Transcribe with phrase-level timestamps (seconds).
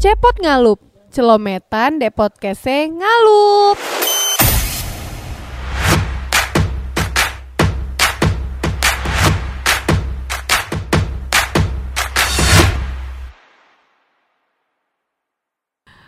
[0.00, 0.80] Cepot ngalup,
[1.12, 3.76] celometan de podcastnya ngalup.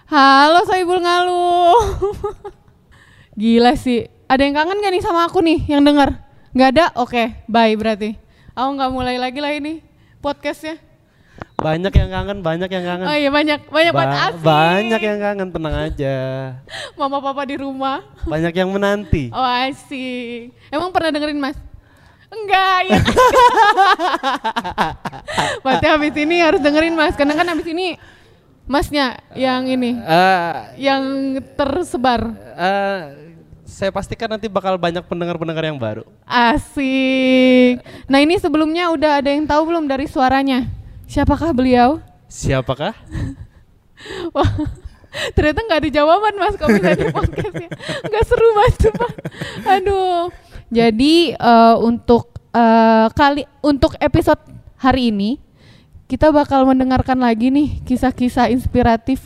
[0.09, 2.09] Halo Soibul Ngalup.
[3.37, 4.09] Gila sih.
[4.25, 6.17] Ada yang kangen gak nih sama aku nih yang denger?
[6.57, 6.97] Nggak ada?
[6.97, 8.17] Oke, bye berarti.
[8.57, 9.85] Aku nggak mulai lagi lah ini
[10.25, 10.92] podcastnya.
[11.55, 13.07] Banyak yang kangen, banyak yang kangen.
[13.07, 14.43] Oh iya banyak, banyak banget Ba- asik.
[14.43, 16.15] banyak yang kangen, tenang aja.
[16.99, 18.03] Mama papa di rumah.
[18.25, 19.29] Banyak yang menanti.
[19.29, 20.51] Oh asik.
[20.69, 21.57] Emang pernah dengerin mas?
[22.29, 22.97] Enggak ya.
[25.63, 27.13] Berarti habis ini harus dengerin mas.
[27.13, 27.95] Karena kan habis ini
[28.65, 31.03] masnya yang ini, Eh, yang
[31.53, 32.33] tersebar.
[32.57, 32.99] eh,
[33.63, 36.03] saya pastikan nanti bakal banyak pendengar-pendengar yang baru.
[36.25, 37.81] Asik.
[38.07, 40.65] Nah ini sebelumnya udah ada yang tahu belum dari suaranya?
[41.13, 42.01] Siapakah beliau?
[42.25, 42.97] Siapakah?
[44.35, 44.49] Wah,
[45.37, 47.69] ternyata nggak ada jawaban mas kalau bisa di podcastnya.
[48.09, 49.09] Nggak seru mas cuma.
[49.77, 50.33] Aduh.
[50.73, 54.41] Jadi eh, untuk eh, kali untuk episode
[54.81, 55.37] hari ini
[56.09, 59.21] kita bakal mendengarkan lagi nih kisah-kisah inspiratif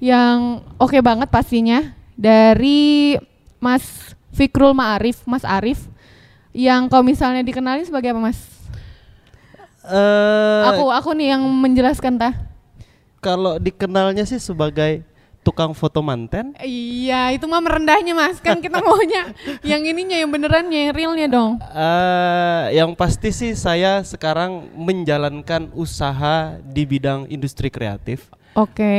[0.00, 3.20] yang oke banget pastinya dari
[3.60, 5.92] Mas Fikrul Ma'arif, Mas Arif
[6.56, 8.57] yang kalau misalnya dikenali sebagai apa Mas?
[9.88, 12.34] Eh, Aku aku nih yang menjelaskan tah.
[13.18, 15.02] kalau dikenalnya sih sebagai
[15.40, 16.52] tukang foto manten.
[16.60, 18.36] Iya, itu mah merendahnya mas.
[18.36, 21.56] Kan kita maunya yang ininya, yang benerannya, yang realnya dong.
[21.72, 28.28] eh yang pasti sih saya sekarang menjalankan usaha di bidang industri kreatif.
[28.52, 28.92] Oke.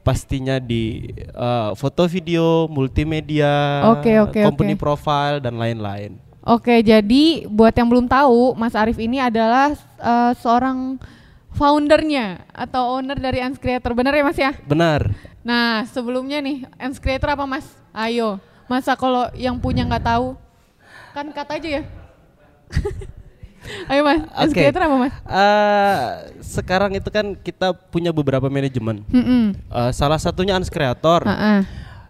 [0.00, 4.80] Pastinya di eh, foto video, multimedia, Oke, oke, company oke.
[4.80, 6.14] profile dan lain-lain.
[6.48, 10.96] Oke, jadi buat yang belum tahu, Mas Arif ini adalah eh, seorang
[11.52, 13.92] foundernya atau owner dari Ans Creator.
[13.92, 14.52] Bener ya mas ya?
[14.64, 15.12] Benar.
[15.44, 17.68] Nah, sebelumnya nih, Ans Creator apa mas?
[17.92, 20.40] Ayo, masa kalau yang punya nggak tahu?
[21.12, 21.82] Kan kata aja ya.
[23.92, 24.64] Ayo mas, Ans Oke.
[24.64, 25.14] Creator apa mas?
[25.28, 26.00] Eh,
[26.40, 29.04] sekarang itu kan kita punya beberapa manajemen.
[29.12, 29.52] Mm-mm.
[29.52, 31.28] Eh, salah satunya Ans Creator.
[31.28, 31.60] Ah-ah.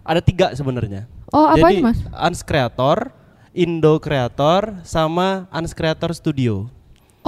[0.07, 1.05] Ada tiga sebenarnya.
[1.29, 2.01] Oh, apa Jadi Mas?
[2.09, 3.13] Ans Creator,
[3.59, 6.71] Indo Creator, sama Ans Creator Studio.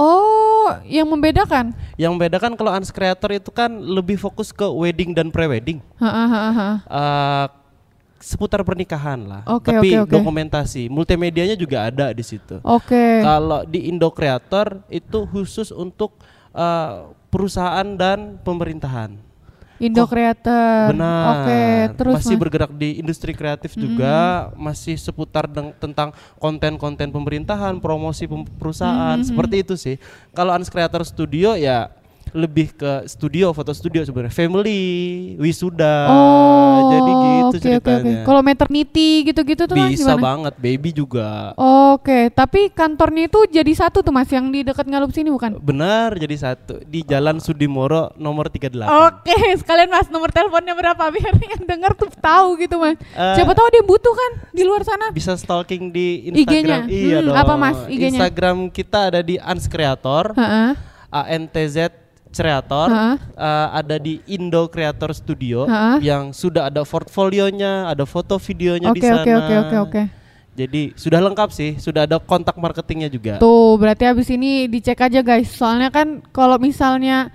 [0.00, 1.76] Oh, yang membedakan?
[2.00, 5.84] Yang membedakan kalau Ans Creator itu kan lebih fokus ke wedding dan pre-wedding.
[6.00, 6.70] Ha-ha, ha-ha.
[6.88, 7.46] Eh,
[8.16, 9.42] seputar pernikahan lah.
[9.44, 10.12] Oke, Tapi oke, oke.
[10.16, 12.64] dokumentasi, multimedianya juga ada di situ.
[12.64, 13.20] Oke.
[13.20, 16.16] Kalau di Indo Creator itu khusus untuk
[16.56, 19.31] eh, perusahaan dan pemerintahan.
[19.82, 20.94] Indo Creator.
[20.94, 21.26] Benar.
[21.26, 21.62] Oke,
[21.98, 22.42] terus masih Mas.
[22.46, 25.50] bergerak di industri kreatif juga, masih seputar
[25.82, 29.96] tentang konten-konten pemerintahan, promosi pem- perusahaan, seperti itu sih.
[30.30, 31.90] Kalau Ans Creator Studio ya
[32.32, 34.82] lebih ke studio, foto studio sebenarnya, family,
[35.36, 36.08] wisuda.
[36.08, 38.00] Oh, Jadi gitu oke, ceritanya.
[38.18, 38.24] oke.
[38.24, 40.18] Kalau maternity gitu-gitu tuh Bisa gimana?
[40.18, 41.52] banget, baby juga.
[41.54, 45.56] Oke, tapi kantornya itu jadi satu tuh Mas yang di dekat Ngalup sini bukan?
[45.56, 48.80] Benar jadi satu di Jalan Sudimoro nomor 38.
[48.82, 52.96] Oke, sekalian Mas nomor teleponnya berapa biar yang dengar tuh tahu gitu Mas.
[52.96, 55.12] Eh, Siapa tahu dia butuh kan di luar sana.
[55.12, 56.80] Bisa stalking di IG-nya?
[56.80, 56.82] Instagram.
[56.88, 57.36] Iya Hmm, dong.
[57.36, 58.08] apa, Mas, IG-nya?
[58.18, 60.32] Instagram kita ada di Ans Creator.
[60.32, 60.72] Heeh.
[61.12, 61.92] ANTZ
[62.32, 66.00] Creator uh, ada di Indo Creator Studio Ha-ha.
[66.00, 69.20] yang sudah ada portfolionya, ada foto videonya Oke, di sana.
[69.22, 70.02] oke, oke, oke, oke.
[70.52, 73.40] Jadi sudah lengkap sih, sudah ada kontak marketingnya juga.
[73.40, 75.48] Tuh, berarti habis ini dicek aja guys.
[75.48, 77.32] Soalnya kan kalau misalnya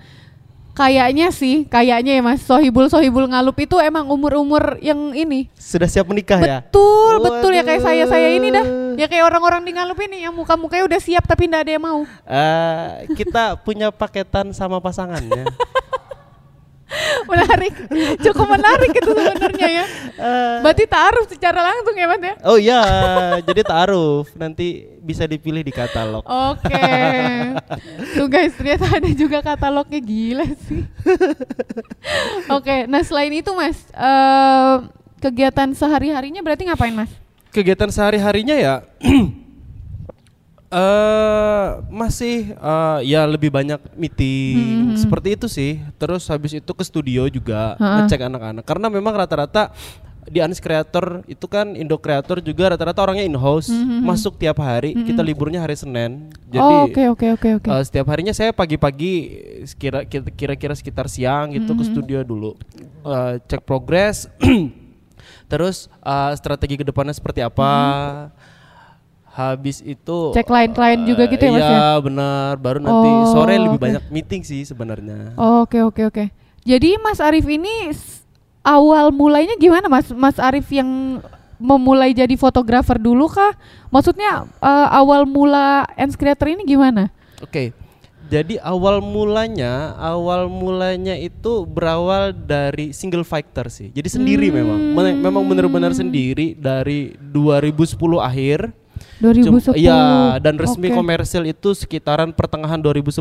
[0.78, 5.50] kayaknya sih, kayaknya ya Mas, sohibul sohibul ngalup itu emang umur-umur yang ini.
[5.58, 6.58] Sudah siap menikah ya?
[6.62, 8.66] Betul, betul ya kayak saya saya ini dah.
[8.94, 12.00] Ya kayak orang-orang di ngalup ini yang muka-mukanya udah siap tapi ndak ada yang mau.
[12.30, 15.50] Eh, kita punya paketan sama pasangannya.
[17.30, 17.74] Menarik,
[18.18, 19.84] cukup menarik itu sebenarnya ya.
[20.16, 22.34] Eh, Berarti taruh secara langsung ya Mas ya.
[22.42, 22.80] oh iya,
[23.40, 26.24] jadi taruh nanti bisa dipilih di katalog.
[26.24, 26.88] Oke.
[28.14, 30.82] Tuh guys, ternyata ada juga katalognya gila sih.
[32.56, 34.76] Oke, nah selain itu Mas, eh,
[35.18, 37.12] kegiatan sehari-harinya berarti ngapain Mas?
[37.48, 38.74] kegiatan sehari-harinya ya
[40.68, 44.92] eh masih eh, ya lebih banyak meeting.
[44.94, 45.80] Seperti itu sih.
[45.96, 48.04] Terus habis itu ke studio juga Ha-ha.
[48.04, 48.64] ngecek anak-anak.
[48.64, 49.72] Karena memang rata-rata
[50.28, 53.72] di Anis Creator itu kan Indo Creator juga rata-rata orangnya in house
[54.04, 54.92] masuk tiap hari.
[54.92, 56.28] Kita liburnya hari Senin.
[56.44, 57.68] Jadi oh, oke oke oke oke.
[57.70, 59.12] eh, setiap harinya saya pagi-pagi
[59.64, 62.60] sekira- kira-kira sekitar siang gitu ke studio dulu.
[63.02, 64.28] Eh, cek progres
[65.50, 67.72] terus eh, strategi ke depannya seperti apa
[69.38, 71.90] habis itu Cek klien-klien juga gitu ya, Mas, Iya ya?
[72.02, 73.84] benar baru nanti Oh, sore lebih oke.
[73.86, 76.24] banyak meeting sih sebenarnya Oh, Oke oke oke.
[76.66, 77.94] Jadi Mas Arif ini
[78.60, 80.10] awal mulainya gimana Mas?
[80.10, 81.22] Mas Arif yang
[81.56, 83.54] memulai jadi fotografer dulu kah?
[83.88, 87.08] Maksudnya eh, awal mula Ends Creator ini gimana?
[87.38, 87.70] Oke.
[88.28, 93.88] Jadi awal mulanya, awal mulanya itu berawal dari single fighter sih.
[93.88, 98.68] Jadi sendiri memang, Men- memang benar-benar sendiri dari 2010 akhir.
[99.18, 99.74] Cum- 2010.
[99.74, 99.98] Iya,
[100.38, 100.94] dan resmi Oke.
[100.94, 103.18] komersil itu sekitaran pertengahan 2011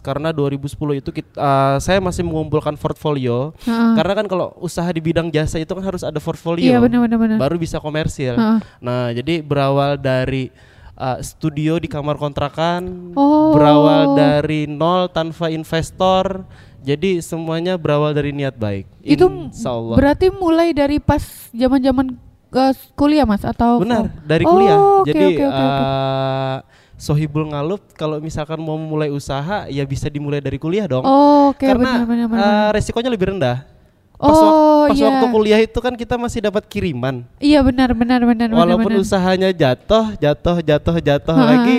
[0.00, 3.54] karena 2010 itu kita, eh, saya masih mengumpulkan portfolio.
[3.62, 3.94] Heeh.
[3.94, 6.66] Karena kan kalau usaha di bidang jasa itu kan harus ada portfolio.
[6.66, 7.36] Iya benar-benar benar.
[7.38, 8.34] Baru bisa komersil.
[8.34, 8.58] Heeh.
[8.82, 10.50] Nah, jadi berawal dari
[10.94, 13.54] uh, studio di kamar kontrakan, Oh.
[13.54, 16.42] berawal dari nol tanpa investor.
[16.80, 18.86] Jadi semuanya berawal dari niat baik.
[19.02, 19.94] Itu Insya Allah.
[19.94, 21.18] berarti mulai dari pas
[21.50, 22.14] zaman-zaman
[22.58, 24.78] eh, kuliah Mas atau Benar, dari Oh, kuliah.
[25.00, 25.82] oke, Jadi oke, oke, oke.
[25.82, 26.56] uh,
[26.96, 31.04] Sohibul Ngalup kalau misalkan mau mulai usaha ya bisa dimulai dari kuliah dong.
[31.04, 33.68] Oh, oke Karena benar-benar uh, resikonya lebih rendah.
[34.16, 35.04] Pas, wak- Oh, pas iya.
[35.06, 37.20] waktu kuliah itu kan kita masih dapat kiriman.
[37.36, 39.04] Iya benar benar benar benar, Walaupun benar.
[39.04, 41.44] usahanya jatuh, jatuh, jatuh, jatuh Ha.
[41.44, 41.78] lagi,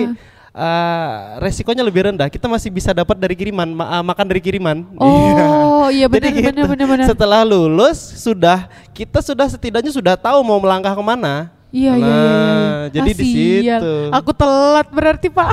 [0.58, 2.26] uh, resikonya lebih rendah.
[2.26, 4.82] Kita masih bisa dapat dari kiriman, ma- uh, makan dari kiriman.
[4.98, 6.72] Oh, iya benar Jadi benar gitu.
[6.74, 7.06] benar benar.
[7.06, 11.54] Setelah lulus sudah kita sudah setidaknya sudah tahu mau melangkah ke mana.
[11.68, 12.24] Iya iya iya, Nah, iya.
[12.24, 12.88] iya.
[12.88, 13.92] jadi Ah, di situ.
[14.10, 15.52] Aku telat berarti Pak.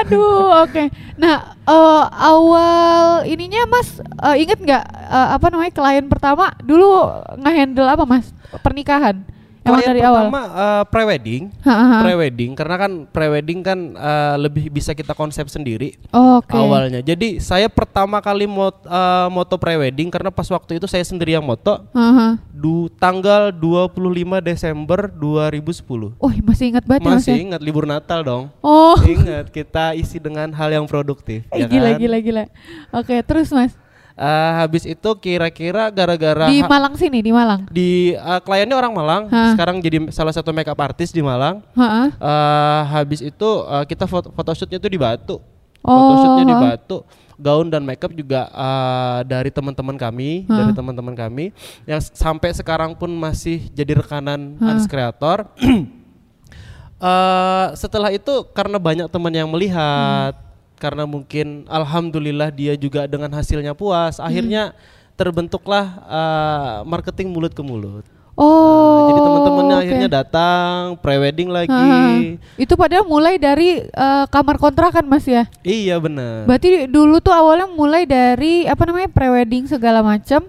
[0.00, 0.84] Aduh, oke.
[1.14, 7.06] Nah, eh, awal ininya Mas eh, inget nggak eh, apa namanya klien pertama dulu
[7.38, 8.32] ngehandle apa Mas?
[8.64, 9.22] Pernikahan.
[9.70, 10.12] Emang dari awal.
[10.24, 15.94] pertama uh, prewedding, karena kan prewedding kan uh, lebih bisa kita konsep sendiri.
[16.08, 16.52] Oke.
[16.52, 17.00] awalnya.
[17.00, 21.42] Jadi saya pertama kali mot, uh, moto prewedding karena pas waktu itu saya sendiri yang
[21.42, 22.28] moto Ha, ha.
[22.48, 23.94] du tanggal 25
[24.40, 26.16] Desember 2010.
[26.16, 27.44] Oh, masih ingat banget ya, Mas Masih ya?
[27.44, 28.44] ingat libur Natal dong.
[28.58, 31.98] Oh, Ingat kita isi dengan hal yang produktif, eh, ya gila kan?
[31.98, 32.44] gila gila.
[32.92, 33.72] Oke, terus Mas.
[34.18, 34.26] Uh,
[34.58, 37.70] habis itu kira-kira gara-gara Di ha- Malang sini, di Malang.
[37.70, 39.54] di uh, kliennya orang Malang, Hah.
[39.54, 41.62] sekarang jadi salah satu makeup artist di Malang.
[41.72, 45.38] Ha, Uh, habis itu uh, kita foto photoshootnya itu di Batu.
[45.80, 46.62] Oh, Photoshootnya di ha.
[46.66, 46.98] Batu.
[47.38, 50.54] Gaun dan makeup juga uh, dari teman-teman kami, Ha.
[50.56, 51.54] dari teman-teman kami
[51.86, 54.74] yang sampai sekarang pun masih jadi rekanan Ha.
[54.74, 55.46] Ans Creator.
[56.98, 60.34] Uh, setelah itu karena banyak teman yang melihat,
[60.78, 64.72] karena mungkin alhamdulillah dia juga dengan hasilnya puas, akhirnya
[65.18, 68.06] terbentuklah uh, marketing mulut ke mulut.
[68.38, 68.46] Oh.
[68.46, 69.82] Nah, jadi teman-temannya oke.
[69.82, 71.90] akhirnya datang prewedding lagi.
[72.54, 75.50] Itu padahal mulai dari eh, kamar kontrakan Mas ya.
[75.66, 76.46] Iya benar.
[76.46, 80.46] Berarti dulu tuh awalnya mulai dari apa namanya prewedding segala macam.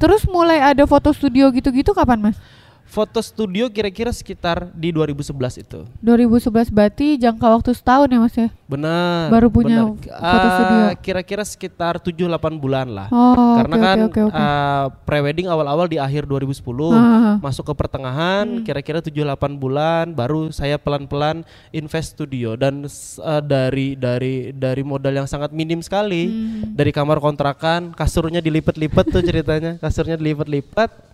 [0.00, 2.40] Terus mulai ada foto studio gitu-gitu kapan Mas?
[2.86, 5.84] Foto studio kira-kira sekitar di 2011 itu.
[6.00, 8.48] 2011 berarti jangka waktu setahun ya Mas ya?
[8.64, 9.28] Benar.
[9.28, 10.06] Baru punya benar.
[10.16, 10.78] foto Ah, studio.
[11.02, 13.06] Kira-kira sekitar 7-8 bulan lah.
[13.10, 14.38] Oh, Karena oke, kan oke, oke, oke.
[14.38, 17.32] ah, prewedding awal-awal di akhir 2010, Ha, ha, ha.
[17.38, 18.62] masuk ke pertengahan Hmm.
[18.62, 22.86] kira-kira 7-8 bulan baru saya pelan-pelan invest studio dan
[23.20, 26.26] ah, dari dari dari modal yang sangat minim sekali.
[26.26, 26.72] Hmm.
[26.72, 29.74] Dari kamar kontrakan, kasurnya dilipat-lipat tuh ceritanya.
[29.84, 31.05] Kasurnya dilipat-lipat.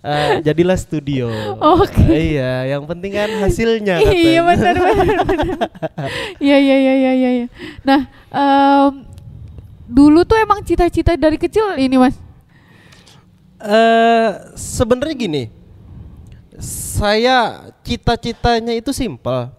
[0.00, 1.28] Eh, jadilah studio.
[1.60, 2.00] Oke.
[2.02, 4.40] Eh, iya, yang penting kan hasilnya Iya katanya.
[4.48, 5.16] benar benar.
[5.26, 5.58] benar.
[6.38, 7.30] Iya iya iya iya iya.
[7.36, 7.46] iya.
[7.82, 9.04] Nah, em,
[9.84, 12.16] dulu tuh emang cita-cita dari kecil ini Mas.
[13.58, 15.42] Eh sebenarnya gini,
[16.58, 19.52] saya cita-citanya itu simpel.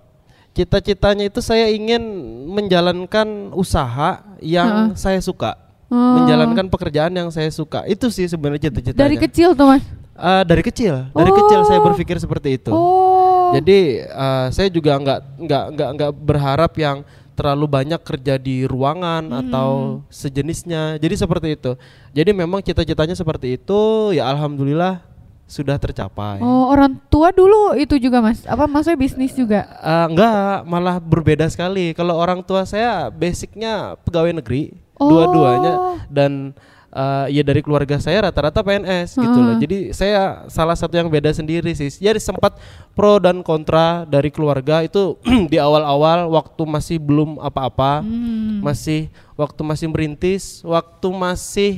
[0.53, 2.03] Cita-citanya itu saya ingin
[2.47, 5.57] menjalankan usaha yang saya suka,
[5.89, 6.17] Oh.
[6.21, 7.85] menjalankan pekerjaan yang saya suka.
[7.85, 9.01] Itu sih sebenarnya cita-citanya.
[9.01, 9.85] Dari kecil tuh Mas.
[10.13, 11.85] Eh, dari kecil, dari kecil saya Oh.
[11.89, 12.69] berpikir seperti itu.
[12.69, 13.49] Oh.
[13.51, 17.01] Jadi eh, saya juga nggak nggak nggak nggak berharap yang
[17.33, 19.41] terlalu banyak kerja di ruangan Hmm.
[19.41, 19.69] atau
[20.07, 21.01] sejenisnya.
[21.01, 21.73] Jadi seperti itu.
[22.13, 24.13] Jadi memang cita-citanya seperti itu.
[24.13, 25.01] Ya alhamdulillah
[25.43, 26.37] sudah tercapai.
[26.39, 28.45] Oh, orang tua dulu itu juga Mas.
[28.45, 29.65] Apa maksudnya bisnis juga?
[29.65, 31.93] Eh, enggak, malah berbeda sekali.
[31.93, 35.09] Kalau orang tua saya basicnya pegawai negeri, Oh.
[35.09, 35.73] dua-duanya
[36.07, 36.53] dan
[36.93, 39.57] eh, ya dari keluarga saya rata-rata PNS gitu loh.
[39.57, 41.89] Jadi saya salah satu yang beda sendiri sih.
[41.89, 42.55] Jadi sempat
[42.93, 45.17] pro dan kontra dari keluarga itu
[45.51, 48.61] di awal-awal waktu masih belum apa-apa, Hmm.
[48.61, 51.71] masih waktu masih merintis, waktu masih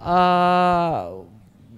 [0.00, 1.00] eh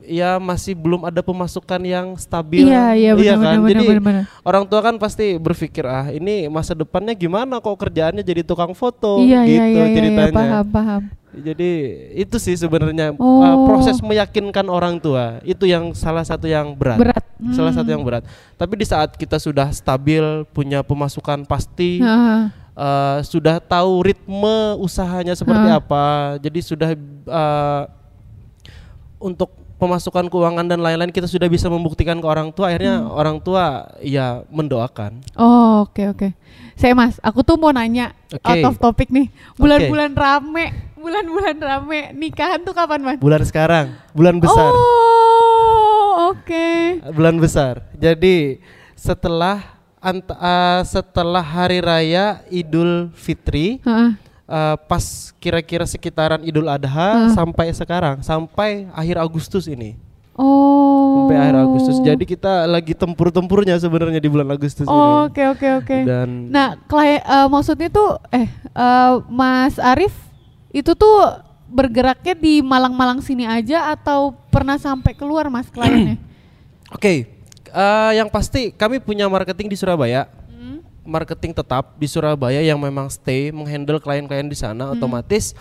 [0.02, 2.66] ya masih belum ada pemasukan yang stabil.
[2.66, 3.54] Iya, iya benar kan?
[3.56, 4.24] benar Jadi benar benar.
[4.42, 9.22] orang tua kan pasti berpikir ah ini masa depannya gimana kok kerjaannya jadi tukang foto
[9.22, 10.26] Iya gitu iya iya iya, ceritanya.
[10.26, 11.02] iya paham paham.
[11.34, 11.70] Jadi
[12.14, 13.40] itu sih sebenarnya Oh.
[13.40, 17.00] uh, proses meyakinkan orang tua itu yang salah satu yang berat.
[17.00, 17.24] Berat.
[17.50, 17.96] Salah satu Hmm.
[17.96, 18.22] yang berat.
[18.54, 22.52] Tapi di saat kita sudah stabil punya pemasukan pasti Heeh.
[22.72, 25.80] eh, sudah tahu ritme usahanya seperti Hah.
[25.80, 26.04] apa.
[26.38, 27.82] Jadi sudah eh,
[29.18, 32.70] untuk pemasukan keuangan dan lain-lain kita sudah bisa membuktikan ke orang tua.
[32.70, 33.10] Akhirnya Hmm.
[33.10, 33.64] orang tua
[33.98, 35.18] ya mendoakan.
[35.34, 36.28] Oh, oke oke.
[36.72, 38.46] Saya Mas, aku tuh mau nanya Oke.
[38.46, 39.26] out of topic nih.
[39.54, 43.18] Bulan-bulan rame, bulan-bulan rame nikahan tuh kapan, Mas?
[43.18, 44.70] Bulan sekarang, bulan besar.
[44.70, 46.68] Oh, oke.
[47.10, 47.82] bulan besar.
[47.94, 48.62] Jadi
[48.94, 49.58] setelah
[49.98, 54.10] ant- eh, setelah hari raya Idul Fitri Heeh.
[54.46, 55.04] eh, pas
[55.36, 57.34] kira-kira sekitaran Idul Adha Hmm.
[57.34, 59.98] sampai sekarang sampai akhir Agustus ini.
[60.32, 61.28] Oh.
[61.28, 61.96] Sampai akhir Agustus.
[62.00, 65.28] Jadi kita lagi tempur-tempurnya sebenarnya di bulan Agustus Oh, ini.
[65.28, 65.96] Oke oke oke.
[66.02, 70.14] Dan Nah, klien eh, maksudnya tuh eh eh, Mas Arif
[70.72, 71.16] itu tuh
[71.68, 76.20] bergeraknya di Malang-Malang sini aja atau pernah sampai keluar Mas kliennya?
[76.96, 77.14] oke,
[77.72, 80.28] eh, yang pasti kami punya marketing di Surabaya.
[80.48, 80.84] Hmm.
[81.02, 84.94] marketing tetap di Surabaya yang memang stay menghandle klien-klien di sana Hmm.
[84.94, 85.56] otomatis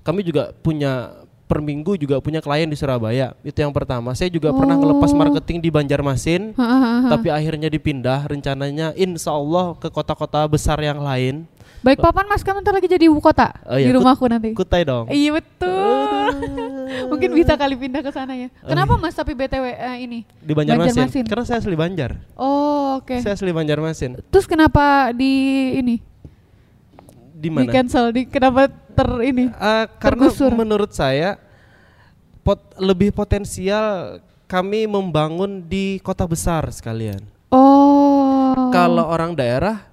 [0.00, 4.50] kami juga punya per minggu juga punya klien di Surabaya itu yang pertama saya juga
[4.50, 5.16] pernah ngelepas Oh.
[5.16, 6.52] marketing di Banjarmasin
[7.06, 11.46] tapi akhirnya dipindah rencananya insya Allah ke kota-kota besar yang lain
[11.80, 14.50] Baik papan Mas kan ntar lagi jadi ibu kota Oh di iya, rumahku nanti.
[14.52, 16.30] Kutai dong Iya betul.
[17.06, 18.48] Mungkin bisa kali pindah ke sana ya.
[18.60, 20.26] Kenapa Mas tapi BTW eh, ini?
[20.36, 21.06] di Banjarmasin.
[21.06, 21.24] Banjarmasin.
[21.26, 23.18] karena saya asli Banjar Oh, oke.
[23.20, 25.30] saya asli Banjarmasin Terus kenapa di
[25.76, 26.02] ini?
[27.46, 29.46] Di Di mana cancel di kenapa ter ini?
[29.46, 30.50] Eh, karena Tergusur.
[30.50, 31.38] menurut saya
[32.42, 34.18] pot, lebih potensial
[34.50, 37.22] kami membangun di kota besar sekalian.
[37.54, 38.70] Oh.
[38.74, 39.86] Kalau orang daerah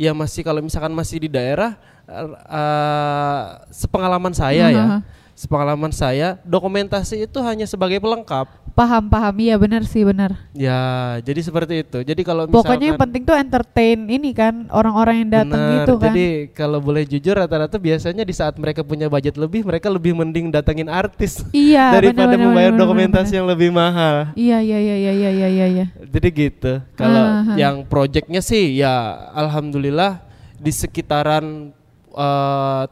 [0.00, 1.76] ya masih kalau misalkan masih di daerah
[2.08, 4.86] eh, sepengalaman saya ya.
[5.34, 8.62] Sepengalaman saya dokumentasi itu hanya sebagai pelengkap.
[8.74, 10.34] paham paham iya benar sih benar.
[10.50, 12.02] Ya, jadi seperti itu.
[12.02, 16.10] Jadi kalau misalkan Pokoknya yang penting tuh entertain ini kan orang-orang yang datang gitu kan.
[16.10, 20.50] Jadi kalau boleh jujur rata-rata biasanya di saat mereka punya budget lebih, mereka lebih mending
[20.50, 21.90] datangin artis iya.
[22.02, 23.38] daripada benar, membayar benar, dokumentasi benar.
[23.38, 24.16] yang lebih mahal.
[24.34, 25.66] Iya iya iya iya iya iya iya.
[25.70, 25.86] iya.
[26.10, 26.72] Jadi gitu.
[26.98, 27.54] Kalau Aha.
[27.54, 30.18] yang projectnya sih ya alhamdulillah
[30.58, 31.70] di sekitaran
[32.10, 32.82] eh,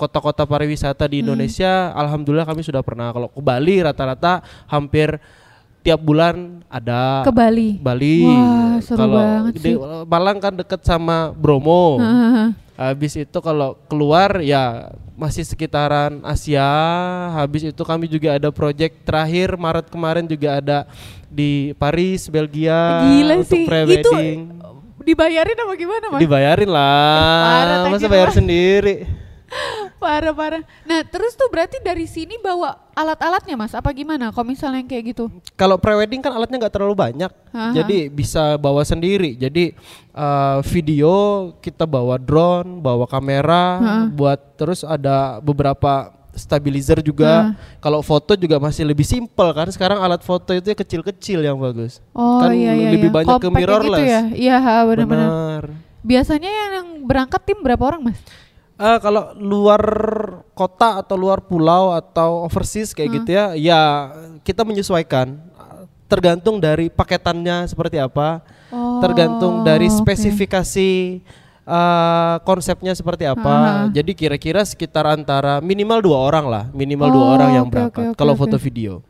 [0.00, 1.12] kota-kota pariwisata Hmm.
[1.12, 3.12] di Indonesia, alhamdulillah kami sudah pernah.
[3.12, 5.20] Kalau ke Bali rata-rata hampir
[5.80, 7.76] tiap bulan ada Ke Bali.
[7.76, 8.24] Bali.
[8.24, 9.74] Wah, seru Kalau banget sih.
[10.08, 12.00] Malang kan deket sama Bromo.
[12.80, 16.64] Habis itu kalau keluar ya masih sekitaran Asia.
[17.36, 20.78] Habis itu kami juga ada project terakhir Maret kemarin juga ada
[21.28, 23.64] di Paris, Belgia Gila untuk sih.
[23.64, 24.38] Itu pre-wedding.
[25.00, 26.20] dibayarin apa gimana Mas?
[26.20, 27.88] Dibayarin lah.
[27.88, 29.08] thank Masa bayar sendiri?
[30.02, 30.62] Parah parah.
[30.86, 33.74] Nah terus tuh berarti dari sini bawa alat-alatnya Mas?
[33.74, 34.30] Apa gimana?
[34.30, 35.24] Kalau misalnya yang kayak gitu?
[35.58, 37.30] Kalau pre-wedding kan alatnya nggak terlalu banyak.
[37.50, 37.74] Aha.
[37.74, 39.34] Jadi bisa bawa sendiri.
[39.34, 39.74] Jadi
[40.14, 41.12] eh, video
[41.58, 43.94] kita bawa drone, bawa kamera, Ha.
[44.10, 47.54] buat terus ada beberapa stabilizer juga.
[47.82, 49.66] Kalau foto juga masih lebih simpel kan.
[49.70, 51.98] Sekarang alat foto itu ya kecil-kecil yang bagus.
[52.14, 52.90] Oh kan iya iya.
[52.94, 53.16] lebih iya.
[53.22, 53.98] banyak ke Compact yang mirrorless.
[54.00, 54.22] Gitu ya?
[54.34, 55.30] Iya benar-benar.
[55.30, 55.64] Benar.
[56.00, 58.18] Biasanya yang berangkat tim berapa orang Mas?
[58.80, 59.82] Eh, kalau luar
[60.56, 63.80] kota atau luar pulau atau overseas kayak gitu ya, ya
[64.40, 65.36] kita menyesuaikan.
[66.08, 68.40] Tergantung dari paketannya seperti apa.
[68.72, 70.90] Oh, tergantung dari spesifikasi
[71.60, 73.52] eh, konsepnya seperti apa.
[73.52, 73.92] Aha.
[73.92, 78.00] Jadi kira-kira sekitar antara minimal dua orang lah, minimal dua Oh, orang yang berangkat.
[78.00, 78.40] oke, oke, kalau oke.
[78.42, 79.04] foto video,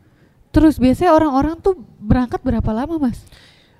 [0.50, 3.22] Terus biasanya orang-orang tuh berangkat berapa lama Mas?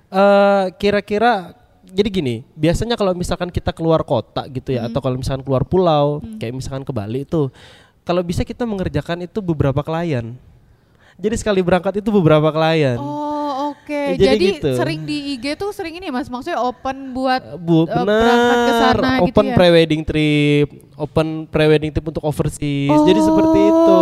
[0.07, 1.51] Eh, kira-kira
[1.91, 6.23] jadi gini, biasanya kalau misalkan kita keluar kota gitu ya, atau kalau misalkan keluar pulau,
[6.39, 7.51] kayak misalkan ke Bali itu,
[8.07, 10.33] kalau bisa kita mengerjakan itu beberapa klien.
[11.21, 12.97] Jadi sekali berangkat itu beberapa klien.
[12.97, 13.31] Oh
[13.75, 14.01] oke.
[14.15, 14.69] Ya, jadi Jadi, gitu.
[14.75, 19.09] sering di IG tuh sering ini Mas, maksudnya open buat Bu, eh, berangkat ke sana
[19.21, 19.55] gitu Open ya?
[19.55, 22.99] pre-wedding trip, open pre-wedding trip untuk overseas.
[23.05, 23.99] Jadi Oh, seperti itu.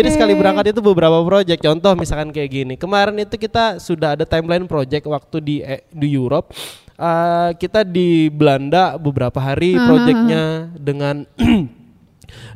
[0.00, 0.14] Jadi oke.
[0.14, 1.60] sekali berangkat itu beberapa project.
[1.60, 2.74] Contoh misalkan kayak gini.
[2.78, 6.54] Kemarin itu kita sudah ada timeline project waktu di eh, di Europe.
[6.94, 10.44] Eh, kita di Belanda beberapa hari Ah, projectnya
[10.78, 11.26] dengan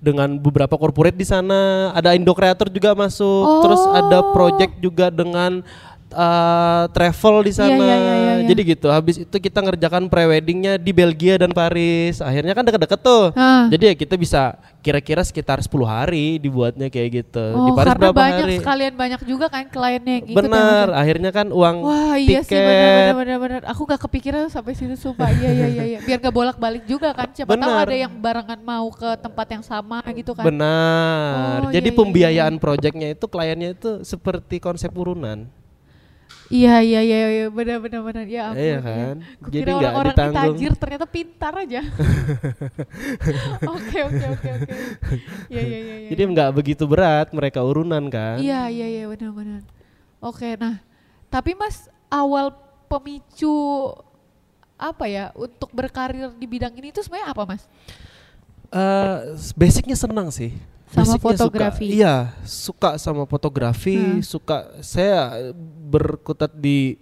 [0.07, 1.91] dengan beberapa corporate di sana.
[1.91, 3.67] Ada Indo Creator juga masuk.
[3.67, 4.31] Terus ada Oh.
[4.31, 5.67] project juga dengan
[6.11, 7.75] eh, travel di Iya, sana.
[7.75, 8.47] iya, iya, iya, iya.
[8.47, 8.89] Jadi gitu.
[8.89, 12.19] Habis itu kita ngerjakan pre-weddingnya di Belgia dan Paris.
[12.19, 13.31] Akhirnya kan deket-deket tuh.
[13.33, 13.69] Ah.
[13.69, 14.43] Jadi ya kita bisa
[14.79, 17.45] kira-kira sekitar 10 hari dibuatnya kayak gitu.
[17.45, 18.57] di Oh, Paris karena berapa banyak hari?
[18.57, 20.87] sekalian banyak juga kan kliennya yang ikut ya, Benar.
[20.87, 20.97] ya?
[20.97, 22.65] Akhirnya kan uang Wah iya sih tiket.
[22.65, 23.61] benar benar benar.
[23.69, 25.29] Aku gak kepikiran sampai situ sumpah.
[25.31, 25.99] iya iya iya iya.
[26.01, 27.29] Biar gak bolak-balik juga kan.
[27.31, 30.43] Siapa tahu ada yang barengan mau ke tempat yang sama gitu kan.
[30.43, 31.59] Benar.
[31.61, 35.51] Oh, Jadi iya, iya, pembiayaan proyeknya itu kliennya itu seperti konsep urunan.
[36.49, 38.65] Iya iya iya iya benar benar benar ya ampun.
[38.65, 38.79] Iya ya.
[38.81, 39.17] kan?
[39.45, 40.57] Kukira Jadi nggak orang-orang ini ditanggung.
[40.57, 41.81] tajir ternyata pintar aja.
[43.77, 44.75] Oke oke oke oke.
[45.53, 45.97] Iya iya iya.
[46.01, 46.09] iya.
[46.09, 48.41] Jadi nggak begitu berat mereka urunan kan?
[48.41, 49.61] Iya iya iya benar benar.
[50.25, 50.81] Oke nah
[51.29, 52.57] tapi mas awal
[52.89, 53.53] pemicu
[54.81, 57.63] apa ya untuk berkarir di bidang ini itu sebenarnya apa mas?
[58.73, 59.17] Eh,
[59.53, 60.57] basicnya senang sih.
[60.89, 61.87] Sama Basicnya fotografi.
[61.87, 64.21] Suka, iya, suka sama fotografi, Hmm.
[64.21, 65.53] suka saya
[65.85, 66.97] berkutat di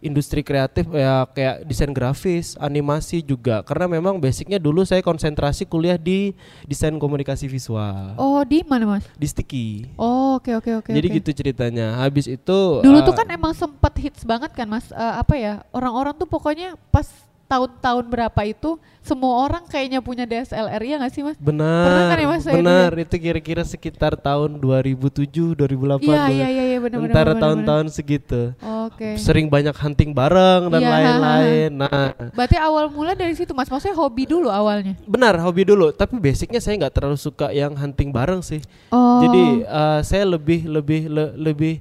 [0.00, 3.60] industri kreatif ya kayak desain grafis, animasi juga.
[3.60, 6.32] Karena memang basicnya dulu saya konsentrasi kuliah di
[6.64, 9.04] desain komunikasi visual Oh di mana mas?
[9.12, 9.92] di Sticky.
[10.00, 10.90] Oh oke oke oke.
[10.90, 11.16] Jadi oke.
[11.20, 12.00] gitu ceritanya.
[12.00, 15.60] Habis itu Dulu eh, tuh kan emang sempat hits banget kan mas, Eh, apa ya
[15.68, 17.04] orang-orang tuh pokoknya pas
[17.50, 21.34] tahun-tahun berapa itu semua orang kayaknya punya DSLR ya nggak sih mas?
[21.34, 26.64] Pernah benar kan ya, Mas, benar itu kira-kira sekitar tahun 2007 2008 Iya iya iya
[26.68, 27.10] iya benar benar.
[27.10, 28.86] antara benar, tahun-tahun segitu benar.
[28.86, 29.08] Oke.
[29.16, 33.96] sering banyak hunting bareng dan Iya, lain-lain nah Berarti awal mula dari situ mas, maksudnya
[33.96, 34.94] hobi dulu awalnya.
[35.02, 39.18] benar hobi dulu tapi basicnya saya nggak terlalu suka yang hunting bareng sih Oh.
[39.20, 41.74] jadi eh, saya lebih lebih le- lebih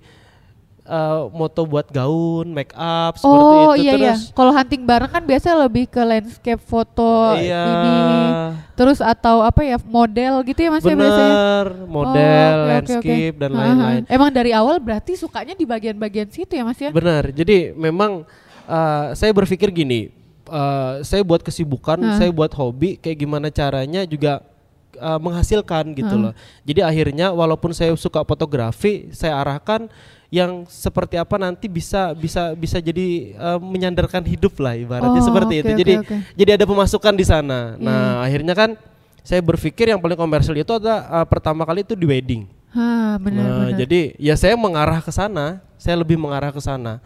[0.90, 4.14] eh, moto buat gaun make up seperti oh itu iya iya.
[4.18, 8.20] terus Kalau hunting bareng kan biasa lebih ke landscape foto iya ini.
[8.74, 11.36] Terus atau apa ya model gitu ya mas ya biasanya.
[11.36, 12.18] bener model
[12.50, 12.70] Oh, oke.
[12.72, 13.62] landscape dan Ha, ha.
[13.62, 16.90] lain-lain Emang dari awal berarti sukanya di bagian-bagian situ ya mas ya?
[16.90, 17.30] Benar.
[17.30, 18.24] Jadi memang
[18.66, 20.10] uh, saya berpikir gini,
[20.48, 22.18] uh, saya buat kesibukan, Hah.
[22.18, 24.42] saya buat hobi, kayak gimana caranya juga
[25.00, 26.24] uh, menghasilkan gitu Hah.
[26.30, 26.34] loh.
[26.68, 29.88] Jadi akhirnya walaupun saya suka fotografi, saya arahkan
[30.30, 35.54] yang seperti apa nanti bisa bisa bisa jadi uh, menyandarkan hidup lah ibaratnya Oh, seperti
[35.58, 35.72] oke, itu.
[35.82, 36.16] Jadi oke.
[36.38, 37.74] jadi ada pemasukan di sana.
[37.74, 38.70] Iya, Nah akhirnya kan
[39.26, 42.44] saya berpikir yang paling komersial itu ada uh, pertama kali itu di wedding.
[42.70, 43.80] Hah, benar Nah, benar.
[43.82, 47.02] jadi ya saya mengarah ke sana, saya lebih mengarah ke sana.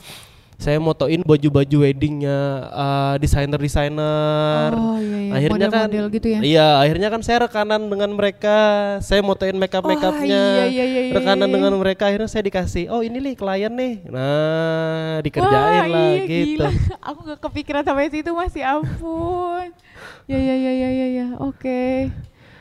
[0.62, 4.69] Saya motoin baju-baju weddingnya uh, desainer-desainer.
[4.74, 5.31] Oh iya iya.
[5.33, 6.39] akhirnya kan, model-model gitu ya.
[6.45, 8.57] iya, akhirnya kan saya rekanan dengan mereka.
[9.01, 11.55] Saya motoin makeup makeupnya, Oh, iya, iya, iya, iya, rekanan iya.
[11.57, 12.03] dengan mereka.
[12.07, 13.95] Akhirnya saya dikasih, oh ini nih klien nih.
[14.07, 16.63] Nah, dikerjain Wah, lah iya, gitu.
[16.63, 16.69] Gila.
[17.12, 19.67] Aku gak kepikiran sampai situ masih ampun.
[20.32, 21.27] ya ya ya ya ya ya.
[21.41, 22.13] Oke.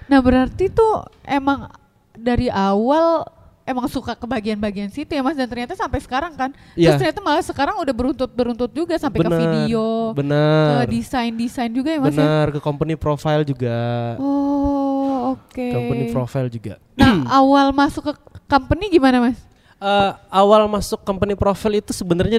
[0.09, 1.71] Nah, berarti tuh emang
[2.16, 3.25] dari awal
[3.62, 6.51] emang suka ke bagian-bagian situ ya Mas dan ternyata sampai sekarang kan.
[6.75, 6.94] Iya.
[6.94, 11.90] Terus ternyata malah sekarang udah beruntut-beruntut juga sampai ke Benar, video, benar, ke desain-desain juga
[11.90, 12.18] ya Mas ya.
[12.18, 13.77] benar ke company profile juga,
[14.18, 15.66] Oh, oke.
[15.68, 16.75] company profile juga.
[16.94, 18.14] Nah, awal masuk ke
[18.46, 19.38] company gimana Mas?
[19.79, 22.38] Eh, awal masuk company profile itu sebenarnya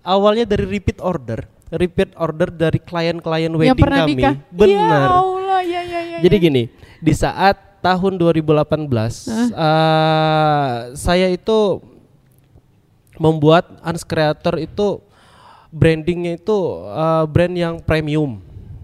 [0.00, 4.12] awalnya dari repeat order, repeat order dari klien-klien Yang wedding pernah kami.
[4.16, 4.34] nikah.
[4.36, 5.08] Ya Benar.
[5.10, 6.18] Allah, ya ya ya.
[6.20, 6.42] Jadi ya.
[6.42, 6.62] gini,
[6.98, 8.86] di saat tahun 2018
[9.50, 11.80] eh, saya itu
[13.16, 15.00] membuat Ans Creator itu
[15.68, 18.40] brandingnya itu eh, brand yang premium.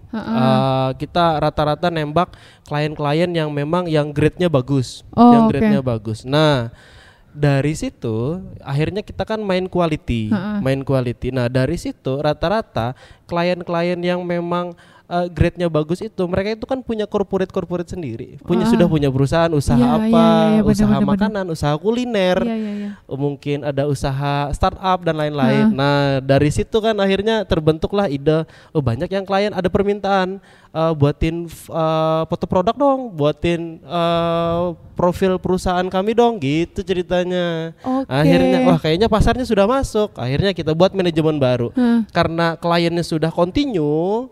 [0.07, 0.33] Ha-ha.
[0.33, 2.31] Eh, kita rata-rata nembak
[2.63, 6.23] klien-klien yang memang yang grade-nya bagus, Oh, yang grade-nya bagus.
[6.23, 6.71] Nah,
[7.35, 10.63] dari situ akhirnya kita kan main quality, Ha-ha.
[10.63, 11.35] main quality.
[11.35, 12.95] Nah, dari situ rata-rata
[13.27, 14.73] klien-klien yang memang
[15.07, 18.71] eh, grade-nya bagus itu mereka itu kan punya corporate corporate sendiri, punya Wah.
[18.75, 21.09] sudah punya perusahaan usaha Iya, apa, iya, benar, usaha benar.
[21.15, 22.89] makanan, usaha kuliner, Iya iya iya.
[23.09, 25.71] mungkin ada usaha startup dan lain-lain.
[25.71, 28.43] Nah dari situ kan akhirnya terbentuklah ide,
[28.75, 30.43] oh banyak yang klien ada permintaan
[30.75, 37.71] eh, buatin eh, foto produk dong, buatin eh, profil perusahaan kami dong, gitu ceritanya.
[37.85, 38.09] Oke.
[38.09, 41.69] Akhirnya wah kayaknya pasarnya sudah masuk, akhirnya kita buat manajemen baru.
[42.11, 44.27] Karena kliennya sudah continue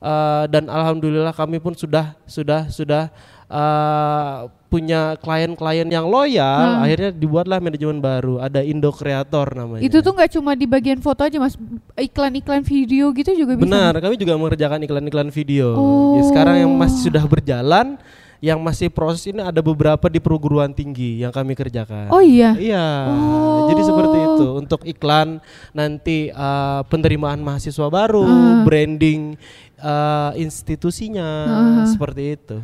[0.00, 3.08] eh, dan alhamdulillah kami pun sudah sudah sudah
[3.46, 4.38] eh,
[4.70, 6.86] punya klien-klien yang loyal, Hmm.
[6.86, 8.38] akhirnya dibuatlah manajemen baru.
[8.38, 9.82] Ada Indo Creator namanya.
[9.82, 11.58] Itu tuh nggak cuma di bagian foto aja mas,
[11.96, 13.66] iklan-iklan video gitu juga bisa.
[13.66, 15.74] benar, kami juga mengerjakan iklan-iklan video.
[15.74, 16.14] Oh.
[16.14, 17.98] Ya, sekarang yang masih sudah berjalan,
[18.38, 22.06] yang masih proses ini ada beberapa di perguruan tinggi yang kami kerjakan.
[22.08, 22.54] Oh iya.
[22.54, 23.66] Iya, Oh.
[23.68, 28.62] jadi seperti itu untuk iklan nanti uh, penerimaan mahasiswa baru, Ah.
[28.62, 29.34] branding
[29.80, 31.86] uh, institusinya Ah.
[31.86, 32.56] seperti itu.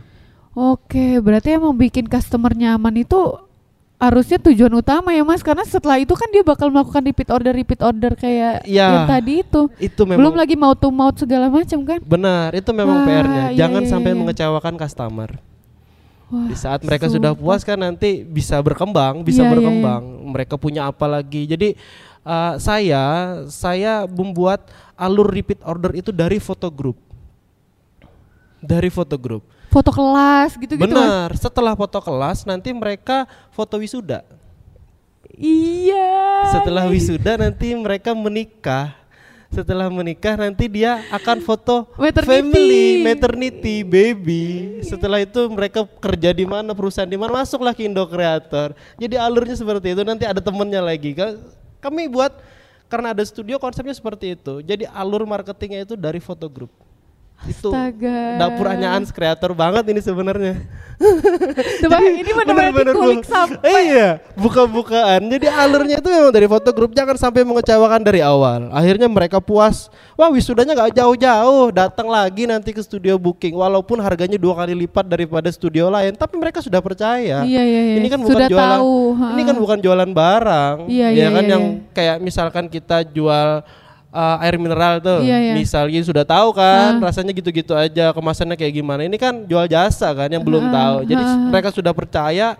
[0.52, 3.20] Oke, berarti emang bikin customer nyaman itu
[3.96, 7.80] harusnya tujuan utama ya mas, karena setelah itu kan dia bakal melakukan repeat order repeat
[7.80, 8.88] order kayak Iya.
[8.90, 9.60] yang tadi itu.
[9.78, 12.00] Itu memang Belum lagi mau to mouth segala macam kan?
[12.02, 13.44] benar, itu memang Wah, PR-nya.
[13.50, 14.18] iya, Jangan iya, sampai iya.
[14.18, 15.30] mengecewakan customer.
[16.26, 17.42] Wah, Di saat mereka sudah sumpah.
[17.42, 20.02] puas kan nanti bisa berkembang, bisa Iya, iya, berkembang.
[20.26, 21.46] Mereka punya apa lagi?
[21.46, 21.68] Jadi
[22.22, 23.04] uh, saya
[23.46, 26.96] saya membuat alur repeat order itu dari foto group.
[28.66, 29.46] Dari foto group.
[29.70, 31.06] Foto kelas gitu-gitu mas.
[31.06, 31.30] Benar.
[31.38, 33.24] Setelah foto kelas nanti mereka
[33.54, 34.26] foto wisuda.
[35.36, 36.50] Iya.
[36.50, 38.94] Setelah wisuda nanti mereka menikah.
[39.46, 42.28] Setelah menikah nanti dia akan foto Maternity.
[42.28, 44.44] family, maternity, baby.
[44.82, 48.74] Setelah itu mereka kerja di mana, perusahaan di mana, masuklah ke Indo Creator.
[48.98, 50.02] Jadi alurnya seperti itu.
[50.02, 51.14] Nanti ada temennya lagi.
[51.14, 51.38] Ka-
[51.78, 52.34] Kami buat
[52.90, 54.60] karena ada studio konsepnya seperti itu.
[54.66, 56.72] Jadi alur marketingnya itu dari foto group.
[57.44, 58.40] Itu Astaga.
[58.40, 60.56] dapur anyaan kreator banget ini sebenarnya.
[61.84, 65.28] Coba ini benar-benar dikulik sampai Iya, buka-bukaan.
[65.28, 68.72] Jadi alurnya itu memang dari foto grup jangan sampai mengecewakan dari awal.
[68.72, 69.92] Akhirnya mereka puas.
[70.16, 75.04] Wah, wisudanya nggak jauh-jauh, datang lagi nanti ke studio booking walaupun harganya dua kali lipat
[75.04, 77.44] daripada studio lain, tapi mereka sudah percaya.
[77.44, 77.96] Iya, iya, iya.
[78.00, 78.96] Ini kan bukan Sudah jualan tahu,
[79.36, 80.76] Ini kan bukan jualan barang.
[80.88, 81.92] Iya, ya iya, kan iya, yang iya.
[81.92, 83.60] kayak misalkan kita jual
[84.16, 85.52] uh, air mineral tuh, Iya, iya.
[85.52, 87.04] misalnya sudah tahu kan Ah.
[87.04, 89.04] rasanya gitu-gitu aja, kemasannya kayak gimana.
[89.04, 90.96] Ini kan jual jasa kan yang belum Ah, tahu.
[91.04, 91.36] Jadi ah.
[91.52, 92.56] mereka sudah percaya,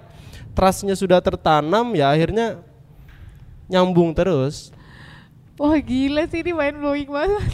[0.53, 2.61] trustnya sudah tertanam, ya akhirnya
[3.66, 4.69] nyambung terus.
[5.57, 7.49] Wah gila sih ini main blowing banget.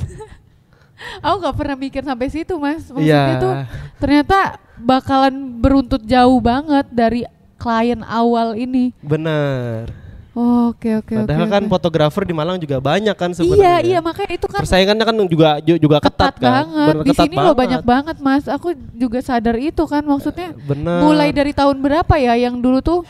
[1.25, 2.91] Aku nggak pernah mikir sampai situ mas.
[2.91, 3.39] Maksudnya Iya.
[3.39, 3.55] tuh
[3.99, 4.39] ternyata
[4.75, 7.23] bakalan beruntut jauh banget dari
[7.55, 8.91] klien awal ini.
[8.99, 10.02] Benar.
[10.33, 11.29] Oh, Oke oke oke.
[11.29, 11.71] Padahal kan oke.
[11.71, 13.77] fotografer di Malang juga banyak kan Iya sebenarnya.
[13.85, 16.53] iya makanya itu kan Persaingannya kan juga ju- juga ketat, ketat, kan.
[16.65, 16.89] banget.
[16.89, 18.45] Bener, Di ketat sini loh banyak banget mas.
[18.47, 20.57] Aku juga sadar itu kan maksudnya.
[20.57, 21.05] Benar.
[21.05, 23.01] Mulai dari tahun berapa ya yang dulu tuh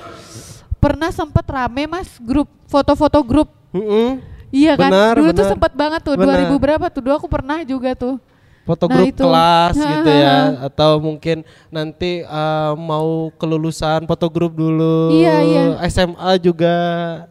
[0.77, 3.47] pernah sempet rame mas grup foto-foto grup.
[3.71, 4.19] Mm-mm.
[4.51, 4.91] Iya kan.
[4.91, 5.53] Benar, dulu tuh benar.
[5.55, 6.15] sempet banget tuh.
[6.19, 6.51] Benar.
[6.51, 7.01] 2000 berapa tuh?
[7.01, 8.19] Dulu aku pernah juga tuh.
[8.63, 9.21] Foto Nah, grup itu.
[9.21, 10.67] kelas Ha, gitu ya ha.
[10.67, 15.63] atau mungkin nanti uh, mau kelulusan foto grup dulu Iya, iya.
[15.85, 16.75] SMA juga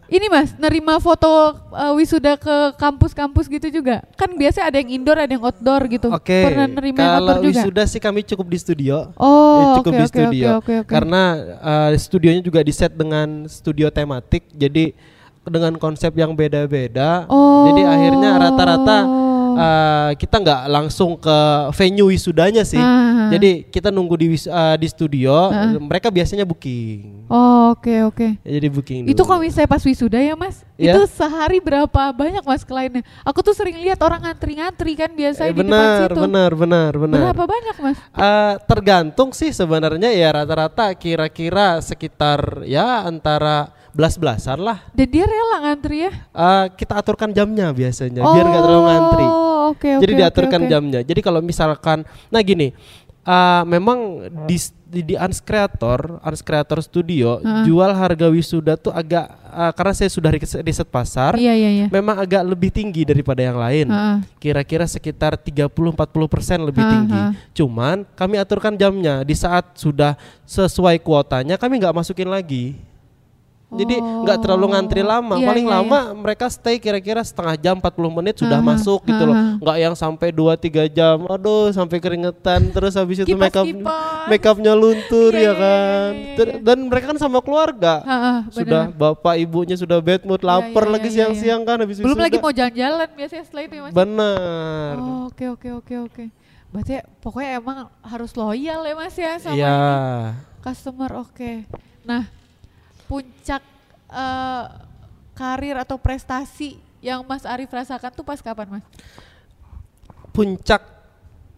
[0.05, 1.31] Ini mas, nerima foto
[1.71, 4.03] uh, wisuda ke kampus-kampus gitu juga.
[4.13, 6.07] Kan biasanya ada yang indoor, ada yang outdoor gitu.
[6.09, 7.59] oke Pernah nerima kalau outdoor juga?
[7.63, 10.89] wisuda sih kami cukup di studio Oh, Ya, cukup oke, di studio oke, oke, oke.
[10.89, 11.23] karena
[11.57, 14.91] uh, studionya juga di set dengan studio tematik jadi
[15.41, 17.65] dengan konsep yang beda-beda Oh.
[17.65, 18.97] jadi akhirnya rata-rata
[19.61, 21.37] uh, kita nggak langsung ke
[21.71, 23.29] venue wisudanya sih Ah.
[23.29, 25.77] jadi kita nunggu di uh, di studio Ah.
[25.77, 28.27] mereka biasanya booking Oh, oke oke.
[28.43, 29.31] Ya, jadi booking Itu dulu.
[29.31, 30.99] kalau misalnya pas wisuda ya mas, Iya.
[30.99, 33.07] itu sehari berapa banyak mas kliennya?
[33.23, 36.19] Aku tuh sering lihat orang ngantri-ngantri kan Eh, biasanya di depan benar, situ.
[36.19, 37.19] benar, benar, benar.
[37.23, 37.97] Berapa banyak mas?
[38.03, 44.83] Eh, tergantung sih sebenarnya ya rata-rata kira-kira sekitar ya antara belas-belasan lah.
[44.91, 46.11] Dan dia rela ngantri ya?
[46.35, 49.27] Eh, kita aturkan jamnya biasanya biar nggak terlalu ngantri.
[49.71, 50.01] Oh, oke oke.
[50.03, 50.69] Jadi oke, diaturkan oke.
[50.69, 50.99] jamnya.
[51.01, 52.75] Jadi kalau misalkan, nah gini,
[53.23, 53.99] eh, memang
[54.43, 57.63] di di, di Ans Creator, Ans Creator Studio Heeh.
[57.63, 61.87] jual harga wisuda tuh agak eh, karena saya sudah riset, pasar, Iya iya iya.
[61.87, 63.87] memang agak lebih tinggi daripada yang lain.
[63.87, 64.17] Heeh.
[64.35, 65.95] kira-kira sekitar 30-40
[66.27, 67.21] persen lebih Ha, tinggi.
[67.55, 72.75] Cuman kami aturkan jamnya di saat sudah sesuai kuotanya kami nggak masukin lagi.
[73.71, 75.35] Jadi nggak terlalu ngantri lama.
[75.35, 78.99] Iya, Paling iya, lama mereka stay kira-kira setengah jam 40 menit sudah Ha, ha, masuk
[79.01, 79.35] gitu loh.
[79.57, 81.23] Nggak yang sampai 2-3 jam.
[81.23, 84.27] Aduh sampai keringetan terus habis itu make up Kipas-kipas.
[84.27, 86.11] make upnya luntur ya Iya, iya, kan.
[86.11, 88.03] iya, iya, Ter- Dan mereka kan sama keluarga.
[88.03, 89.15] Heeh, Sudah benar.
[89.15, 91.15] bapak ibunya sudah bad mood, lapar iya, lagi iya, iya.
[91.23, 93.93] siang-siang kan habis Belum lagi mau jalan-jalan biasanya setelah itu ya mas.
[93.93, 94.93] Benar.
[94.97, 96.25] Oh, Oke oke oke oke.
[96.67, 99.71] Berarti pokoknya emang harus loyal ya mas ya sama Iya.
[99.71, 101.11] ini customer.
[101.17, 101.63] Oke.
[102.01, 102.27] Nah
[103.11, 103.59] puncak
[104.07, 104.63] eh,
[105.35, 108.85] karir atau prestasi yang Mas Arif rasakan tuh pas kapan mas?
[110.31, 110.79] puncak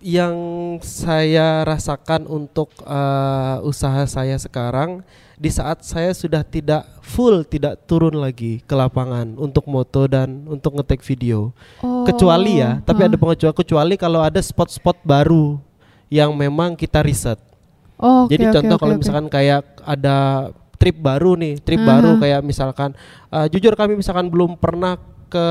[0.02, 0.34] yang
[0.82, 5.06] saya rasakan untuk eh, usaha saya sekarang
[5.38, 10.74] di saat saya sudah tidak full tidak turun lagi ke lapangan untuk moto dan untuk
[10.74, 11.54] ngetek video
[11.86, 13.08] Oh, kecuali ya tapi ah.
[13.08, 15.62] ada pengecualian kecuali kalau ada spot-spot baru
[16.10, 17.38] yang memang kita riset
[18.04, 19.02] Oh, oke, jadi oke, contoh oke, kalau oke.
[19.06, 20.18] misalkan kayak ada
[20.84, 21.88] trip baru nih, trip Aha.
[21.96, 22.92] baru kayak misalkan
[23.32, 25.00] eh, jujur kami misalkan belum pernah
[25.32, 25.48] ke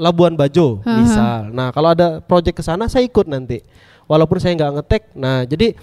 [0.00, 0.96] Labuan Bajo Aha.
[0.96, 1.38] misal.
[1.52, 3.60] Nah, kalau ada project ke sana saya ikut nanti.
[4.08, 5.02] Walaupun saya nggak ngetek.
[5.14, 5.76] Nah, jadi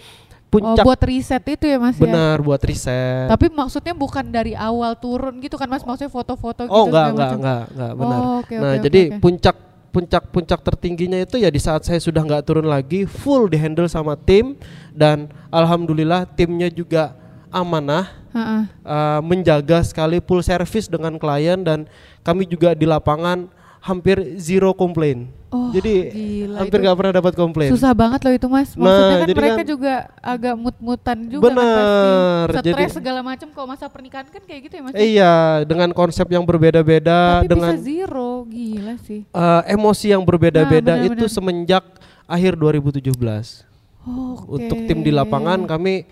[0.48, 2.08] Oh, puncak buat riset itu ya mas ya?
[2.08, 3.28] benar buat riset.
[3.28, 5.84] Tapi maksudnya bukan dari awal turun gitu kan mas?
[5.84, 7.40] Maksudnya foto-foto gitu oh, enggak segala enggak macam.
[7.44, 8.20] enggak enggak benar.
[8.24, 9.20] Oh, oke, nah, oke, jadi oke.
[9.20, 9.56] puncak
[9.92, 14.16] puncak puncak tertingginya itu ya di saat saya sudah nggak turun lagi, full dihandle sama
[14.16, 14.56] tim
[14.96, 17.12] dan alhamdulillah timnya juga
[17.50, 18.58] amanah Ha-ha.
[18.82, 21.86] uh, menjaga sekali full service dengan klien dan
[22.22, 25.32] kami juga di lapangan hampir zero komplain.
[25.48, 27.72] Oh, Jadi gila, hampir nggak pernah dapat komplain.
[27.72, 28.76] Susah banget loh itu mas.
[28.76, 32.60] Nah, Maksudnya kan jadi mereka kan- juga agak mut-mutan juga Bener, kan pasti.
[32.68, 34.92] Stres jadi- segala macam kalau masa pernikahan kan kayak gitu ya mas.
[34.94, 35.34] Iya,
[35.64, 39.24] dengan konsep yang berbeda-beda, Tapi dengan bisa zero, gila sih.
[39.32, 41.84] uh, emosi yang berbeda-beda Nah, itu semenjak
[42.28, 43.64] akhir 2017.
[44.04, 46.04] Oh, Untuk tim di lapangan kami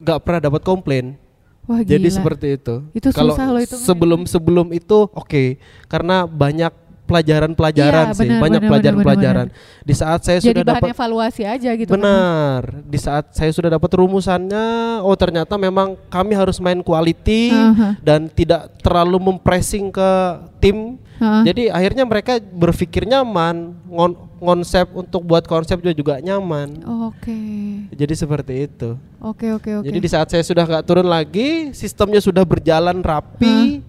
[0.00, 1.16] nggak pernah dapat komplain.
[1.66, 1.98] Wah gila.
[1.98, 2.74] Jadi seperti itu.
[2.94, 5.58] Itu Kalau susah loh itu, sebelum sebelum itu oke
[5.90, 6.70] karena banyak
[7.06, 9.46] pelajaran-pelajaran Iya, sih, benar, banyak pelajaran-pelajaran.
[9.86, 11.90] Di saat saya Jadi sudah dapat evaluasi aja gitu.
[11.94, 14.66] kan, benar, di saat saya sudah dapat rumusannya,
[15.06, 17.94] oh ternyata memang kami harus main quality Aha.
[18.02, 20.10] dan tidak terlalu mempressing ke
[20.58, 20.98] tim.
[21.20, 26.84] Jadi akhirnya mereka berpikir nyaman, ngon- konsep untuk buat konsep juga juga nyaman.
[27.08, 27.40] Oke.
[27.92, 29.00] Jadi seperti itu.
[29.20, 29.86] Oke oke oke.
[29.88, 33.80] Jadi di saat saya sudah nggak turun lagi, sistemnya sudah berjalan rapi.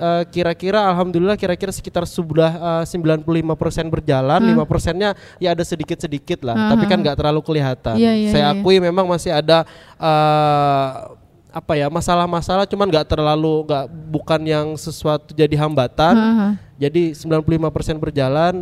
[0.00, 6.56] Eh, kira-kira alhamdulillah kira-kira sekitar sudah eh, 95% berjalan, lima persennya ya ada sedikit-sedikit lah,
[6.56, 8.00] Hah, tapi kan nggak terlalu kelihatan.
[8.00, 8.56] Iya, iya, saya iya.
[8.56, 9.68] akui memang masih ada
[10.00, 11.19] eh,
[11.50, 16.14] apa ya masalah-masalah, cuman nggak terlalu nggak bukan yang sesuatu jadi hambatan.
[16.16, 16.48] Aha.
[16.80, 18.54] Jadi 95% berjalan,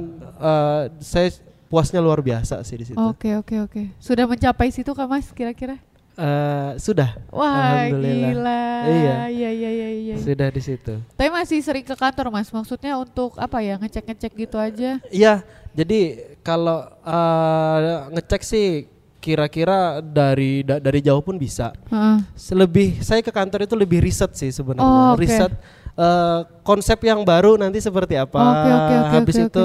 [0.42, 1.30] eh, saya
[1.70, 2.98] puasnya luar biasa sih di situ.
[2.98, 3.82] Oke oke oke.
[4.02, 5.78] Sudah mencapai situ kak Mas kira-kira?
[6.18, 8.30] Eh, sudah, Wah Alhamdulillah.
[8.34, 8.62] gila.
[8.90, 9.14] Iya.
[9.30, 10.16] Iya iya iya iya.
[10.18, 10.98] sudah di situ.
[11.14, 12.50] Tapi masih sering ke kantor Mas.
[12.50, 14.98] Maksudnya untuk apa ya ngecek-ngecek gitu aja?
[15.14, 15.46] Iya,
[15.78, 21.74] jadi kalau eh, ngecek sih kira-kira dari da- dari jauh pun bisa.
[21.90, 22.18] Heeh.
[22.54, 24.86] Lebih saya ke kantor itu lebih riset sih sebenarnya.
[24.86, 25.20] Oh, oke.
[25.22, 25.52] Riset
[25.98, 28.38] eh, konsep yang baru nanti seperti apa.
[28.38, 29.64] Oke, oke, oke, Habis oke, itu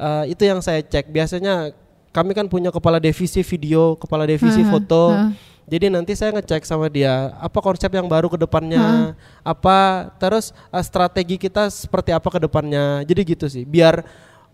[0.00, 1.12] eh, itu yang saya cek.
[1.12, 1.76] Biasanya
[2.10, 5.04] kami kan punya kepala divisi video, kepala divisi Aha, foto.
[5.12, 5.30] aha.
[5.64, 10.84] Jadi nanti saya ngecek sama dia apa konsep yang baru ke depannya, apa terus eh,
[10.84, 13.04] strategi kita seperti apa ke depannya.
[13.04, 13.64] Jadi gitu sih.
[13.68, 14.00] Biar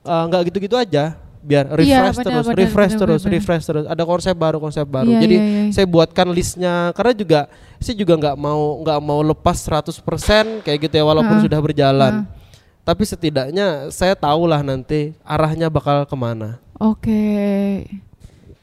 [0.00, 3.32] nggak gitu-gitu aja, biar Iya, refresh benar, terus, benar, refresh benar, terus, benar.
[3.34, 3.84] refresh terus.
[3.88, 5.10] Ada konsep baru, konsep baru.
[5.10, 5.72] Iya, Jadi iya, iya.
[5.72, 7.40] saya buatkan listnya karena juga
[7.80, 12.14] saya juga nggak mau nggak mau lepas 100% kayak gitu ya walaupun Ha, sudah berjalan.
[12.84, 16.60] Tapi setidaknya saya tahu lah nanti arahnya bakal ke mana.
[16.80, 17.20] Oke.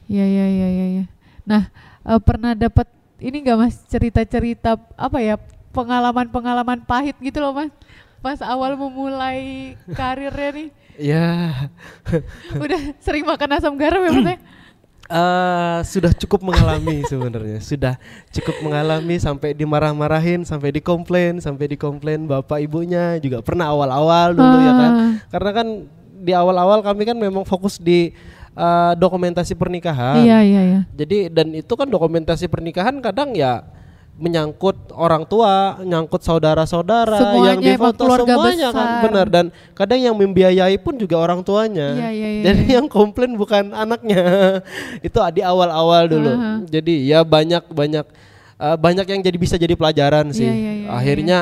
[0.08, 0.86] Iya iya iya iya.
[1.02, 1.04] Ya.
[1.44, 1.62] Nah
[2.06, 2.86] eh, pernah dapat
[3.18, 5.34] ini nggak Mas cerita-cerita apa ya
[5.74, 7.70] pengalaman-pengalaman pahit gitu loh Mas?
[8.18, 11.70] Pas awal memulai karirnya nih, Ya,
[12.64, 14.26] udah sering makan asam garam ya Mas?
[14.26, 14.36] ya?
[15.08, 17.94] eh sudah cukup mengalami sebenarnya, sudah
[18.34, 24.72] cukup mengalami sampai dimarah-marahin, sampai dikomplain, sampai dikomplain bapak ibunya juga pernah awal-awal dulu ya
[24.74, 24.92] kan.
[24.92, 25.12] Ah.
[25.32, 25.68] Karena kan
[26.18, 28.10] di awal-awal kami kan memang fokus di
[28.58, 30.18] eh, dokumentasi pernikahan.
[30.18, 30.80] Iya iya iya.
[30.92, 33.77] Jadi dan itu kan dokumentasi pernikahan kadang ya
[34.18, 39.02] menyangkut orang tua, nyangkut saudara-saudara yang difoto semuanya kan besar.
[39.06, 39.46] benar dan
[39.78, 41.94] kadang yang membiayai pun juga orang tuanya.
[41.94, 42.74] Iya, iya, iya, Jadi iya.
[42.82, 44.58] yang komplain bukan anaknya.
[45.06, 46.34] itu di awal-awal dulu.
[46.34, 46.66] Aha.
[46.66, 48.06] Jadi ya banyak banyak
[48.58, 50.50] eh, banyak yang jadi bisa jadi pelajaran sih.
[50.50, 51.38] Iya, iya, iya, Akhirnya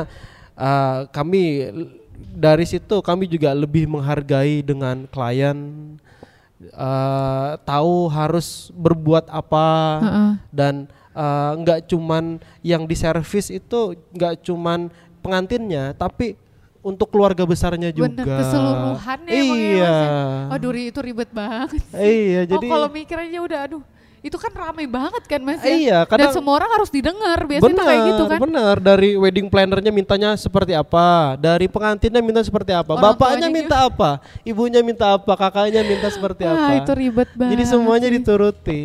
[0.52, 1.90] eh, kami l-
[2.36, 5.56] dari situ kami juga lebih menghargai dengan klien
[6.60, 9.66] eh, tahu harus berbuat apa
[10.04, 10.30] Heeh.
[10.52, 10.74] dan
[11.16, 12.24] eh, nggak cuman
[12.60, 13.80] yang di servis itu
[14.12, 16.36] nggak cuman pengantinnya tapi
[16.80, 20.20] untuk keluarga besarnya juga Bener keseluruhannya emang ya, iya Mas, ya.
[20.54, 21.82] Aduh Ri, itu ribet banget.
[21.92, 23.82] iya oh jadi kalau mikir aja udah aduh
[24.18, 25.70] itu kan rame banget kan Mas ya?
[25.70, 28.38] Iya, Dan kadang- semua orang harus didengar biasanya tuh kayak gitu kan.
[28.40, 33.86] benar dari wedding plannernya mintanya seperti apa dari pengantinnya minta seperti apa Orang bapaknya minta
[33.86, 37.50] apa ibunya minta apa kakaknya minta seperti Wah, apa itu ribet banget.
[37.50, 38.14] jadi semuanya sih.
[38.18, 38.82] dituruti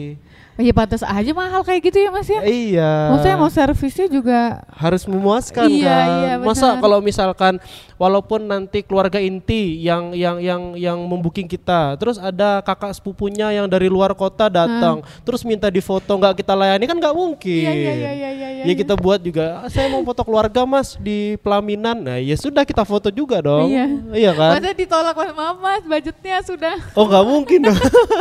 [0.62, 2.42] Iya pantas aja mahal kayak gitu ya Mas ya.
[2.44, 4.40] iya Maksudnya mau servisnya juga
[4.72, 6.08] harus memuaskan Iya, kan.
[6.20, 7.58] iya, Masa kalau misalkan
[7.98, 13.66] walaupun nanti keluarga inti yang yang yang yang membuking kita, terus ada kakak sepupunya yang
[13.66, 17.62] dari luar kota datang, terus minta difoto nggak kita layani kan nggak mungkin.
[17.64, 18.76] Iya, iya, iya, iya, iya, Ya iya.
[18.76, 22.82] kita buat juga, "Ah, saya mau foto keluarga mas di pelaminan, nah ya sudah kita
[22.82, 23.86] foto juga dong, Iya.
[24.14, 24.58] iya kan?
[24.58, 27.80] Masa ditolak mas maaf mas budgetnya sudah Oh nggak mungkin dong.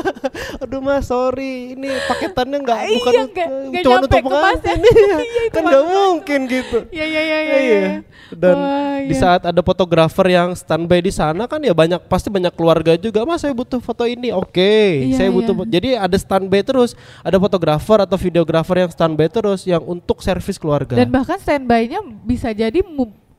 [0.62, 1.88] Aduh mas sorry ini
[2.30, 4.78] paketannya nggak Iya, bukan nggak- nggak cuma untuk pengantin.
[4.80, 6.78] Iya, Iya, kan nggak mungkin gitu.
[6.88, 7.56] Iya iya iya iya.
[7.58, 7.58] Iya.
[7.58, 7.92] iya.
[8.30, 12.54] Dan Wah, di saat ada fotografer yang standby di sana kan ya banyak pasti banyak
[12.54, 13.26] keluarga juga.
[13.26, 14.30] Mas saya butuh foto ini.
[14.30, 15.52] Oke, Iya, saya butuh.
[15.52, 15.66] iya.
[15.68, 16.94] Jadi ada standby terus.
[17.20, 20.94] Ada fotografer atau videografer yang standby terus yang untuk servis keluarga.
[20.94, 22.78] Dan bahkan standby-nya bisa jadi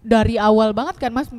[0.02, 1.32] dari awal banget kan mas.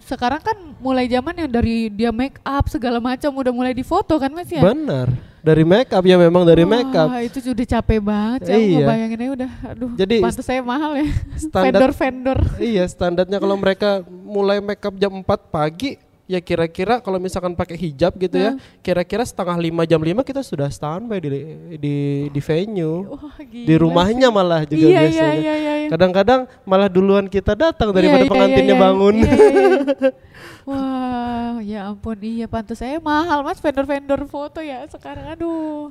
[0.00, 4.30] Sekarang kan mulai zaman yang dari dia make up segala macam udah mulai difoto kan
[4.30, 4.62] mas ya.
[4.62, 5.29] Benar.
[5.40, 7.08] Dari make up ya memang dari make up.
[7.08, 8.54] Wah, itu sudah capek banget ya.
[8.54, 8.76] Aku Iya.
[8.78, 9.90] ngebayangin aja udah aduh.
[9.96, 11.08] Jadi pantas saya mahal ya.
[11.34, 12.38] standar- Vendor-vendor.
[12.60, 15.96] iya, standarnya kalau mereka mulai make up jam 4 pagi,
[16.30, 18.54] ya kira-kira kalau misalkan pakai hijab gitu ya,
[18.86, 21.28] kira-kira setengah lima jam lima kita sudah standby di
[21.82, 21.94] di
[22.30, 24.36] di venue, Wah, di rumahnya sih.
[24.38, 25.34] malah juga iya, biasanya.
[25.34, 25.88] Iya, iya, iya, iya.
[25.90, 28.84] Kadang-kadang malah duluan kita datang Iya, daripada iya, pengantinnya iya, iya.
[28.86, 29.14] bangun.
[29.18, 30.10] Iya, iya, iya.
[30.68, 35.88] Wah, ya ampun, iya pantas saya mahal mas vendor-vendor foto ya sekarang, aduh.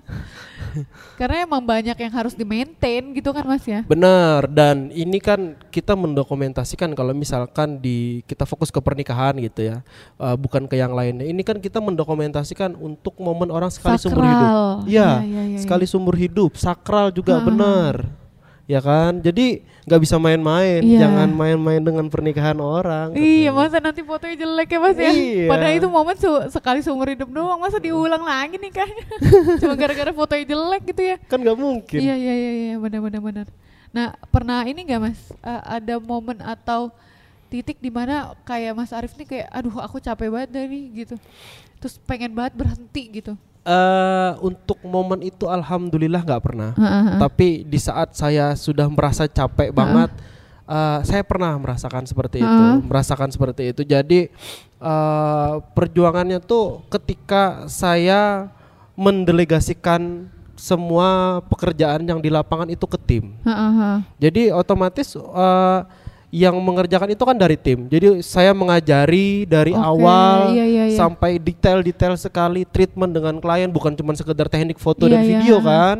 [1.17, 3.81] Karena emang banyak yang harus di maintain gitu kan mas ya.
[3.89, 9.81] Benar dan ini kan kita mendokumentasikan kalau misalkan di kita fokus ke pernikahan gitu ya,
[10.21, 11.23] uh, bukan ke yang lainnya.
[11.23, 14.43] Ini kan kita mendokumentasikan untuk momen orang sekali seumur hidup.
[14.43, 14.73] Sakral.
[14.83, 17.95] Iya, Iya, iya, iya, sekali seumur hidup, sakral juga ha, benar.
[18.65, 20.79] Ya kan, jadi nggak bisa main-main.
[20.79, 21.01] Iya.
[21.01, 23.17] Jangan main-main dengan pernikahan orang.
[23.17, 23.57] Iya katanya.
[23.57, 25.45] masa nanti fotonya jelek ya mas ya Iya.
[25.47, 29.05] Padahal itu momen se- sekali seumur hidup doang Masa diulang lagi nih kayaknya
[29.65, 31.97] Cuma gara-gara fotonya jelek gitu ya Kan nggak mungkin.
[31.97, 33.45] Iya iya iya iya benar benar benar.
[33.89, 36.93] Nah pernah ini nggak mas eh, ada momen atau
[37.49, 41.15] titik di mana kayak Mas Arif nih kayak aduh aku capek banget nih gitu.
[41.81, 43.33] Terus pengen banget berhenti gitu.
[43.69, 46.71] Eh, untuk momen itu alhamdulillah nggak pernah.
[46.73, 47.19] Heeh.
[47.19, 50.09] Tapi di saat saya sudah merasa capek banget,
[50.63, 53.81] eh, saya pernah merasakan seperti itu, merasakan seperti itu.
[53.83, 54.31] Jadi
[54.79, 58.47] eh, perjuangannya tuh ketika saya
[58.95, 63.31] mendelegasikan semua pekerjaan yang di lapangan itu ke tim.
[64.19, 65.79] Jadi otomatis eh,
[66.29, 67.89] yang mengerjakan itu kan dari tim.
[67.89, 70.97] Jadi saya mengajari dari Oke, awal iya, iya, iya.
[70.97, 75.57] sampai detail-detail sekali treatment dengan klien bukan cuma sekedar teknik foto Iya, dan iya, video
[75.57, 75.65] ha.
[75.65, 75.97] kan.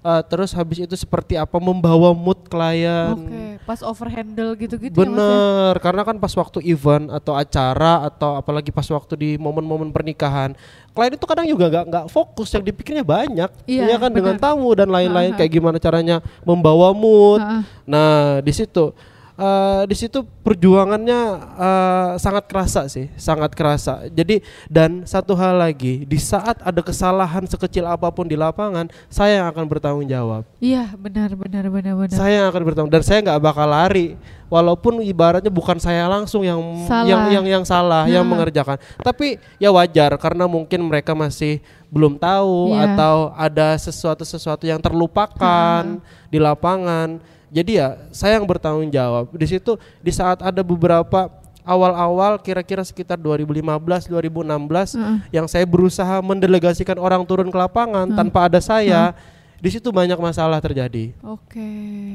[0.00, 3.12] Eh, terus habis itu seperti apa membawa mood klien.
[3.12, 5.04] Oke, pas overhandle gitu-gitu ya ya?
[5.04, 10.56] Bener, karena kan pas waktu event atau acara atau apalagi pas waktu di momen-momen pernikahan,
[10.96, 14.44] klien itu kadang juga nggak nggak fokus yang dipikirnya banyak, Iya, ya kan dengan bener.
[14.44, 17.44] tamu dan lain-lain kayak gimana caranya membawa mood.
[17.84, 18.96] Nah di situ,
[19.40, 21.20] eh, di situ perjuangannya
[21.56, 24.04] eh, sangat kerasa sih, sangat kerasa.
[24.06, 29.40] Jadi dan satu hal lagi, di saat ada kesalahan sekecil apa pun di lapangan, saya
[29.40, 30.44] yang akan bertanggung jawab.
[30.60, 32.12] Iya benar benar benar benar.
[32.12, 36.58] Saya yang akan bertanggung dan saya nggak bakal lari walaupun ibaratnya bukan saya langsung yang
[36.84, 37.06] Salah.
[37.06, 38.30] yang yang yang salah yang Nah.
[38.36, 38.76] mengerjakan.
[38.98, 42.92] Tapi ya wajar karena mungkin mereka masih belum tahu Iya.
[42.94, 45.98] atau ada sesuatu-sesuatu yang terlupakan
[46.28, 47.18] di lapangan.
[47.50, 49.26] Jadi ya saya yang bertanggung jawab.
[49.34, 51.26] Di situ di saat ada beberapa
[51.60, 55.18] awal-awal kira-kira sekitar 2015 2016 Heeh.
[55.30, 59.12] yang saya berusaha mendelegasikan orang turun ke lapangan tanpa ada saya.
[59.60, 61.60] Di situ banyak masalah terjadi Oke.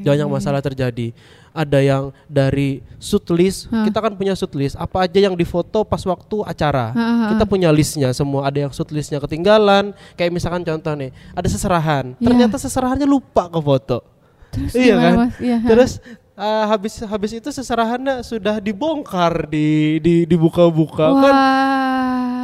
[0.02, 1.14] banyak masalah terjadi.
[1.54, 4.74] Ada yang dari shoot list, kita kan punya shoot list.
[4.74, 7.26] Apa aja yang difoto pas waktu acara, Ha, ha, ha.
[7.30, 8.50] kita punya listnya semua.
[8.50, 9.94] Ada yang shoot listnya ketinggalan.
[10.18, 12.18] Kayak misalkan contoh nih, ada seserahan.
[12.18, 12.26] Iya.
[12.28, 14.02] Ternyata seserahannya lupa ke foto.
[14.56, 15.16] Terus iya gimana, kan?
[15.20, 15.34] Mas?
[15.38, 15.56] Iya.
[15.62, 15.92] Terus
[16.34, 21.34] uh, habis habis itu seserahannya sudah dibongkar di di dibuka-buka kan.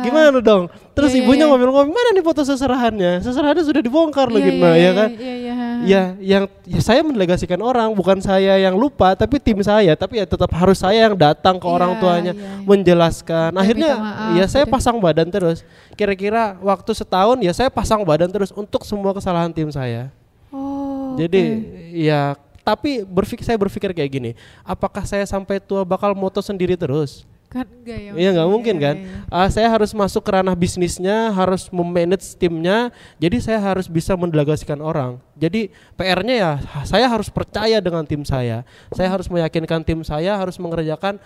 [0.02, 0.66] Gimana dong?
[0.98, 1.50] Terus Iya, iya, ibunya iya.
[1.54, 3.22] ngomel-ngomel, "Mana nih foto seserahannya?
[3.22, 5.54] Seserahannya sudah dibongkar loh Iya, gitu iya, ya kan?" Iya, iya.
[5.82, 10.26] ya yang ya saya mendelegasikan orang bukan saya yang lupa tapi tim saya tapi ya
[10.26, 12.66] tetap harus saya yang datang ke Iya, orang tuanya iya, iya.
[12.66, 15.62] menjelaskan akhirnya maaf ya saya pasang badan terus
[15.94, 20.10] kira-kira waktu setahun ya saya pasang badan terus untuk semua kesalahan tim saya
[20.52, 20.91] Oh.
[21.18, 21.92] Jadi oke.
[21.92, 22.20] ya
[22.62, 24.30] tapi berpikir saya berpikir kayak gini
[24.62, 28.10] apakah saya sampai tua bakal moto sendiri terus kan enggak ya.
[28.16, 28.54] Iya nggak Mas?
[28.56, 28.96] mungkin kan?
[29.28, 32.88] Ah, saya harus masuk ke ranah bisnisnya, harus memanage timnya.
[33.20, 35.20] Jadi saya harus bisa mendelegasikan orang.
[35.36, 36.52] Jadi PR-nya ya
[36.88, 38.64] saya harus percaya dengan tim saya.
[38.96, 41.20] Saya harus meyakinkan tim saya harus mengerjakan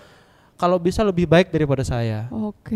[0.59, 2.27] kalau bisa lebih baik daripada saya.
[2.35, 2.75] Oke.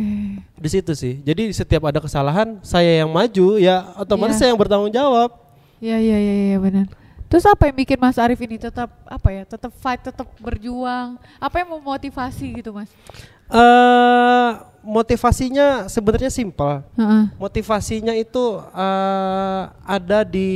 [0.55, 1.19] Di situ sih.
[1.19, 4.47] Jadi setiap ada kesalahan saya yang maju ya otomatis Iya.
[4.47, 5.35] saya yang bertanggung jawab.
[5.83, 6.87] Iya iya iya iya benar.
[7.31, 9.47] Terus apa yang bikin Mas Arif ini tetap apa ya?
[9.47, 11.15] Tetap fight, tetap berjuang.
[11.39, 12.91] Apa yang memotivasi gitu, Mas?
[13.51, 14.51] eh
[14.83, 16.83] motivasinya sebenarnya simpel.
[16.95, 17.25] Heeh.
[17.35, 20.51] Motivasinya itu eh, ada di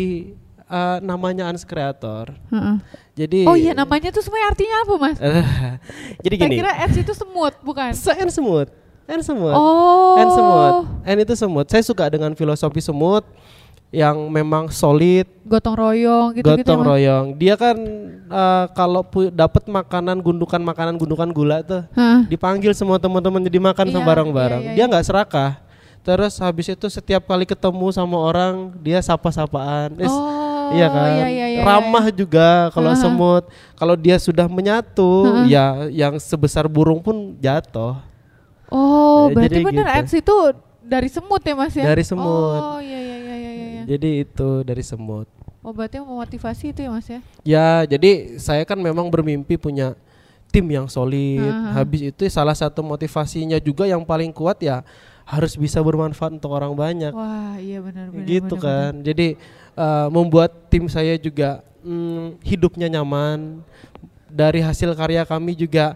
[0.67, 2.35] eh, namanya Ans Creator.
[2.51, 2.77] heeh.
[3.15, 5.19] Jadi Oh iya namanya tuh semuanya artinya apa, Mas?
[6.27, 6.57] Jadi Saya gini.
[6.59, 7.95] kira Eds itu semut, bukan?
[7.95, 8.67] N semut.
[9.05, 9.53] N semut.
[9.53, 10.17] Oh.
[10.17, 10.75] N semut.
[11.05, 11.67] N itu semut.
[11.69, 13.25] Saya suka dengan filosofi semut
[13.95, 16.67] yang memang solid, Gotong royong gitu-gitu.
[16.67, 17.27] gotong royong.
[17.39, 17.77] Dia kan
[18.27, 22.27] eh, kalau dapat makanan gundukan makanan gundukan gula tuh Heeh.
[22.27, 24.63] dipanggil semua teman-teman jadi makan Iya, sama bareng-bareng.
[24.67, 24.91] iya, iya, Dia iya.
[24.91, 25.51] nggak serakah.
[26.05, 29.95] Terus habis itu setiap kali ketemu sama orang dia sapa-sapaan.
[30.05, 32.99] Oh, Iya kan, iya, iya, iya, ramah juga kalau Aha.
[32.99, 33.45] semut.
[33.77, 35.45] Kalau dia sudah menyatu, Aha.
[35.47, 38.01] ya yang sebesar burung pun jatuh.
[38.73, 40.21] Oh, Eh, berarti bener gitu.
[40.21, 40.37] Itu
[40.85, 41.85] dari semut ya, Mas ya?
[41.85, 42.61] Dari semut.
[42.61, 43.83] Oh, iya iya iya iya iya.
[43.89, 45.29] Jadi itu dari semut.
[45.65, 47.21] Oh, berarti yang memotivasi itu ya, Mas ya?
[47.45, 49.97] Ya, jadi saya kan memang bermimpi punya
[50.53, 51.41] tim yang solid.
[51.41, 51.83] Aha.
[51.83, 54.87] Habis itu salah satu motivasinya juga yang paling kuat ya
[55.25, 57.11] harus bisa bermanfaat untuk orang banyak.
[57.11, 58.29] Wah, iya benar benar.
[58.29, 58.93] gitu benar, kan.
[59.01, 59.29] Jadi
[59.75, 63.65] eh, membuat tim saya juga mm, hidupnya nyaman.
[64.29, 65.95] Dari hasil karya kami juga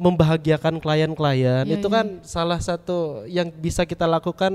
[0.00, 1.68] membahagiakan klien-klien.
[1.68, 1.94] Iya, Itu iya.
[2.00, 4.48] kan salah satu yang bisa kita lakukan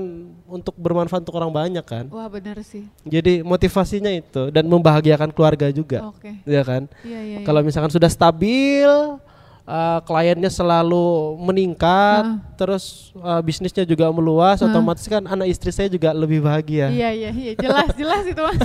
[0.50, 2.10] untuk bermanfaat untuk orang banyak kan.
[2.10, 2.90] Wah, benar sih.
[3.06, 6.10] Jadi motivasinya itu dan membahagiakan keluarga juga.
[6.10, 6.34] Oke.
[6.42, 6.90] Ya kan?
[7.06, 7.36] Iya, iya.
[7.38, 7.46] iya.
[7.46, 8.90] Kalau misalkan sudah stabil,
[9.62, 12.42] uh, kliennya selalu meningkat, Ah.
[12.58, 14.66] terus uh, bisnisnya juga meluas, Ah.
[14.66, 16.90] otomatis kan anak istri saya juga lebih bahagia.
[16.90, 17.52] Iya, iya, iya.
[17.54, 18.58] Jelas, jelas itu, Mas.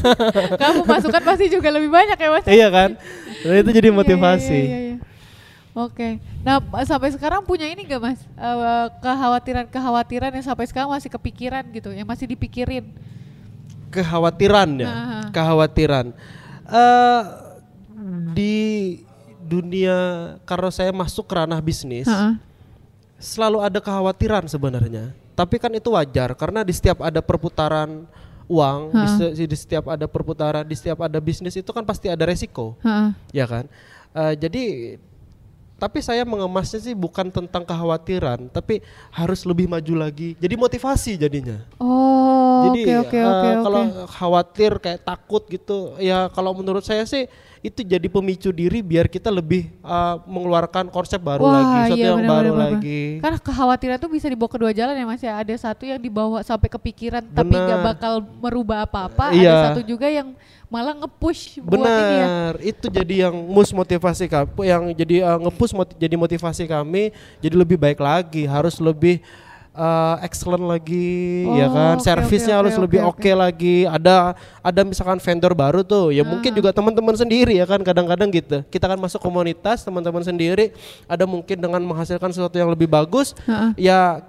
[0.58, 2.46] Kamu masukan pasti juga lebih banyak ya, Mas.
[2.50, 2.90] Iya kan?
[3.46, 4.50] Nah, itu jadi Iya, motivasi.
[4.66, 4.98] Iya, iya, iya.
[5.72, 6.20] Oke.
[6.44, 8.20] Nah, sampai sekarang punya ini gak, Mas?
[8.36, 12.92] Eh, kekhawatiran-kekhawatiran yang sampai sekarang masih kepikiran gitu, yang masih dipikirin.
[13.88, 15.24] Kekhawatiran ya, Ah.
[15.32, 16.12] kekhawatiran.
[16.68, 17.22] Eh,
[18.32, 18.56] di
[19.44, 19.98] dunia
[20.48, 22.36] karena saya masuk ke ranah bisnis, Heeh.
[23.20, 25.12] selalu ada kekhawatiran sebenarnya.
[25.36, 28.08] Tapi kan itu wajar karena di setiap ada perputaran
[28.48, 29.16] uang, di, Ha.
[29.16, 32.76] se- di setiap ada perputaran, di setiap ada bisnis itu kan pasti ada resiko,
[33.32, 33.68] ya kan?
[34.12, 34.64] Eh, jadi
[35.82, 40.38] tapi saya mengemasnya sih bukan tentang kekhawatiran, tapi harus lebih maju lagi.
[40.38, 41.58] Jadi motivasi jadinya.
[41.82, 47.26] Oh, Jadi oke oke oke kalau khawatir kayak takut gitu, ya kalau menurut saya sih
[47.62, 52.10] itu jadi pemicu diri biar kita lebih eh, mengeluarkan konsep baru Wah, lagi, sesuatu iya,
[52.10, 52.62] yang benar, baru benar.
[52.74, 53.02] lagi.
[53.22, 55.34] Karena kekhawatiran tuh bisa dibawa kedua jalan ya Mas ya.
[55.38, 59.30] Ada satu yang dibawa sampai kepikiran tapi nggak bakal merubah apa-apa.
[59.38, 59.54] Iya.
[59.54, 60.34] Ada satu juga yang
[60.72, 62.28] malah nge-push buat ini ya.
[62.32, 67.12] Benar, itu jadi yang mus motivasi kami, yang jadi uh, nge-push moti- jadi motivasi kami
[67.44, 69.20] jadi lebih baik lagi, harus lebih
[69.74, 73.76] uh, excellent lagi, ya Oh, kan, oke, servisnya oke, harus oke, lebih oke, oke lagi.
[73.84, 76.58] Ada ada misalkan vendor baru tuh, ya mungkin Ah.
[76.58, 78.58] juga teman-teman sendiri ya kan, kadang-kadang gitu.
[78.68, 80.72] Kita kan masuk komunitas teman-teman sendiri,
[81.06, 83.88] ada mungkin dengan menghasilkan sesuatu yang lebih bagus, Heeh.
[83.90, 84.20] ya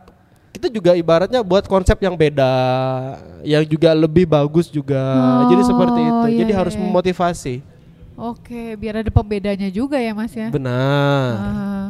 [0.52, 2.52] kita juga ibaratnya buat konsep yang beda,
[3.42, 5.00] yang juga lebih bagus juga.
[5.48, 6.26] Jadi seperti Oh, itu.
[6.28, 6.82] iya, Jadi iya, harus iya.
[6.84, 7.54] memotivasi.
[8.12, 10.52] Oke, biar ada pembedanya juga ya Mas ya.
[10.52, 11.32] Benar.
[11.40, 11.88] Ah.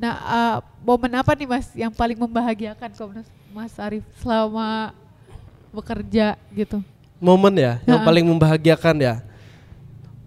[0.00, 4.96] Nah, eh, momen apa nih Mas yang paling membahagiakan menurut Mas Arif selama
[5.76, 6.80] bekerja gitu?
[7.20, 8.08] Momen ya yang Ha-ha.
[8.08, 9.14] paling membahagiakan ya.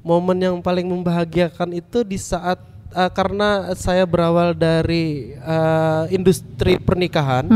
[0.05, 2.61] Momen yang paling membahagiakan itu di saat
[2.93, 7.49] eh, karena saya berawal dari eh, industri pernikahan,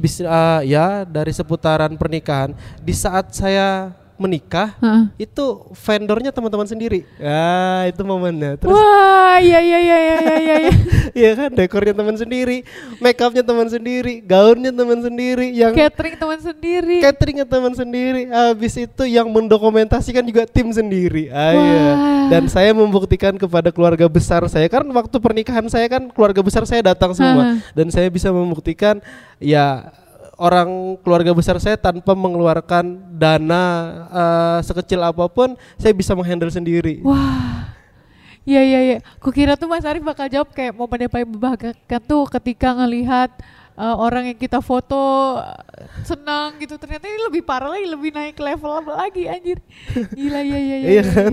[0.00, 2.56] bis, eh, ya dari seputaran pernikahan.
[2.80, 4.72] Di saat saya menikah,
[5.16, 5.44] itu
[5.76, 7.04] vendornya teman-teman sendiri.
[7.16, 8.56] Ya, itu momennya.
[8.56, 10.56] Terus Wah, iya iya iya iya iya iya.
[10.68, 10.74] iya.
[11.16, 12.60] Iya kan dekornya teman sendiri,
[13.00, 17.00] make upnya teman sendiri, gaunnya teman sendiri, yang Catering teman sendiri.
[17.00, 18.28] cateringnya teman sendiri.
[18.28, 21.32] Habis itu yang mendokumentasikan juga tim sendiri.
[21.32, 21.92] Ah, iya.
[22.28, 26.84] Dan saya membuktikan kepada keluarga besar saya karena waktu pernikahan saya kan keluarga besar saya
[26.84, 29.00] datang semua dan saya bisa membuktikan
[29.40, 29.88] ya
[30.36, 33.64] orang keluarga besar saya tanpa mengeluarkan dana
[34.12, 37.00] eh, sekecil apa pun saya bisa menghandle sendiri.
[37.04, 37.72] Wah.
[38.46, 38.98] Iya iya iya.
[39.18, 41.26] Kukira tuh Mas Arif bakal jawab kayak momen yang paling
[41.98, 43.34] tuh ketika ngelihat
[43.76, 44.96] uh, orang yang kita foto
[45.38, 45.54] uh,
[46.02, 46.80] senang gitu.
[46.80, 49.60] Ternyata ini lebih parah lagi, lebih naik level lagi anjir.
[49.94, 50.88] Gila iya iya iya.
[50.88, 51.32] Iya kan?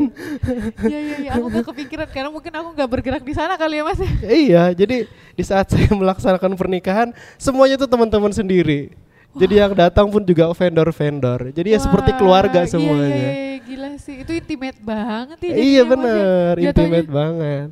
[0.84, 1.32] Iya iya iya.
[1.40, 4.00] Aku gak kepikiran karena mungkin aku gak bergerak di sana kali ya Mas.
[4.24, 8.94] Iya, jadi di saat saya melaksanakan pernikahan, semuanya itu teman-teman sendiri.
[9.34, 11.50] Jadi yang datang pun juga vendor-vendor.
[11.58, 13.10] Jadi ya seperti Wah, keluarga iya, semuanya.
[13.10, 14.16] Iya, iya, iya, gila sih.
[14.22, 15.54] Itu intimate banget ya.
[15.56, 15.84] Iya ya.
[15.88, 16.70] benar, Jatuhnya.
[16.70, 17.68] intimate banget.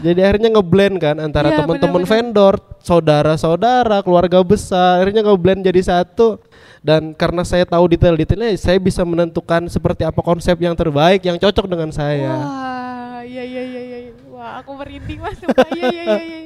[0.00, 6.38] Jadi akhirnya ngeblend kan antara Iya, teman-teman vendor, saudara-saudara, keluarga besar, akhirnya ngeblend jadi satu.
[6.84, 11.64] Dan karena saya tahu detail-detailnya, saya bisa menentukan seperti apa konsep yang terbaik yang cocok
[11.64, 12.28] dengan saya.
[12.44, 13.98] Wah, iya iya iya iya.
[14.28, 15.40] Wah, aku merinding Mas.
[15.40, 16.40] Iya iya iya iya.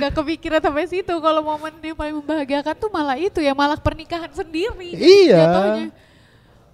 [0.00, 4.28] Gak kepikiran sampai situ kalau momen yang paling membahagiakan tuh malah itu ya, malah pernikahan
[4.32, 4.92] sendiri.
[4.92, 5.40] Iya.
[5.48, 5.86] jatuhnya.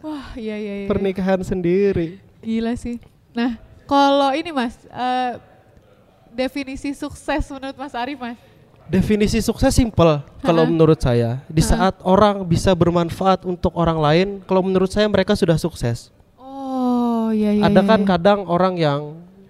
[0.07, 0.87] Wah, iya iya iya.
[0.87, 2.23] Pernikahan sendiri.
[2.39, 3.03] Gila sih.
[3.35, 3.59] Nah,
[3.91, 5.33] kalau ini Mas, eh,
[6.31, 8.39] definisi sukses menurut Mas Arif Mas.
[8.87, 11.43] Definisi sukses simpel kalau menurut saya.
[11.51, 11.91] Di Ha-ha.
[11.91, 16.15] saat orang bisa bermanfaat untuk orang lain, kalau menurut saya mereka sudah sukses.
[16.39, 17.67] Oh, iya iya.
[17.67, 18.09] Ada iya, kan iya.
[18.15, 19.01] kadang orang yang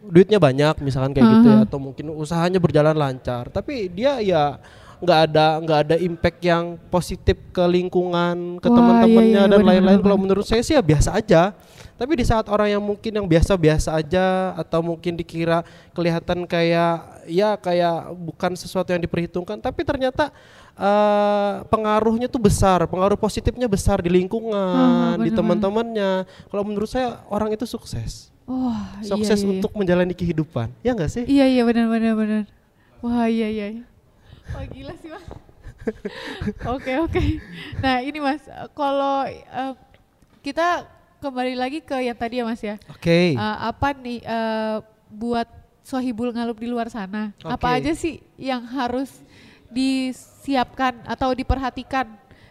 [0.09, 4.57] duitnya banyak misalkan kayak gitu ya atau mungkin usahanya berjalan lancar, tapi dia ya
[4.97, 10.01] nggak ada nggak ada impact yang positif ke lingkungan, ke teman-temannya iya, iya, dan lain-lain.
[10.01, 11.53] Kalau menurut saya sih ya biasa aja.
[11.97, 15.65] Tapi di saat orang yang mungkin yang biasa-biasa aja atau mungkin dikira
[15.97, 20.29] kelihatan kayak ya kayak bukan sesuatu yang diperhitungkan, tapi ternyata
[20.77, 26.29] eh, pengaruhnya tuh besar, pengaruh positifnya besar di lingkungan, Ah, di teman-temannya.
[26.53, 28.29] Kalau menurut saya orang itu sukses.
[28.47, 29.53] Iya, sukses iya, iya.
[29.59, 30.71] untuk menjalani kehidupan.
[30.85, 31.25] Ya nggak sih?
[31.25, 32.43] Iya iya benar benar benar.
[33.01, 33.89] Wah iya iya.
[34.47, 34.55] Iya.
[34.55, 35.27] Wah gila sih mas.
[36.67, 37.21] Oke oke.
[37.79, 38.43] Nah ini mas,
[38.75, 39.73] kalau eh,
[40.43, 40.87] kita
[41.19, 42.77] kembali lagi ke yang tadi ya mas ya.
[42.91, 43.35] Oke.
[43.35, 44.77] Eh, apa nih eh,
[45.07, 45.47] buat
[45.83, 47.31] sohibul ngalup di luar sana?
[47.43, 47.77] Apa Oke.
[47.83, 49.11] aja sih yang harus
[49.71, 52.07] disiapkan atau diperhatikan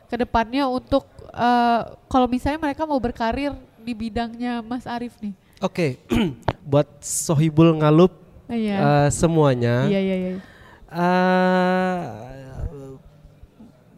[0.08, 5.36] ke depannya untuk eh, kalau misalnya mereka mau berkarir di bidangnya Mas Arif nih?
[5.60, 6.00] Oke.
[6.72, 8.78] Buat sohibul ngalup Iya.
[8.78, 9.90] eh, semuanya.
[9.90, 10.34] Iya iya iya.
[10.96, 12.08] Eh,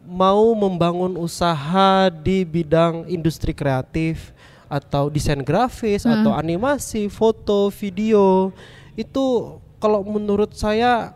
[0.04, 4.32] mau membangun usaha di bidang industri kreatif
[4.66, 6.20] atau desain grafis Hmm.
[6.20, 8.50] atau animasi, foto, video
[8.94, 11.14] itu kalau menurut saya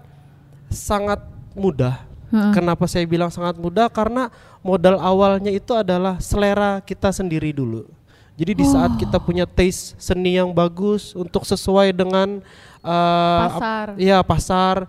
[0.68, 1.20] sangat
[1.52, 2.04] mudah.
[2.30, 2.52] Heeh.
[2.54, 3.92] Kenapa saya bilang sangat mudah?
[3.92, 7.84] Karena modal awalnya itu adalah selera kita sendiri dulu.
[8.32, 12.40] Jadi di saat kita punya taste seni yang bagus untuk sesuai dengan
[12.80, 13.86] ap- Pasar.
[14.00, 14.88] Iya pasar.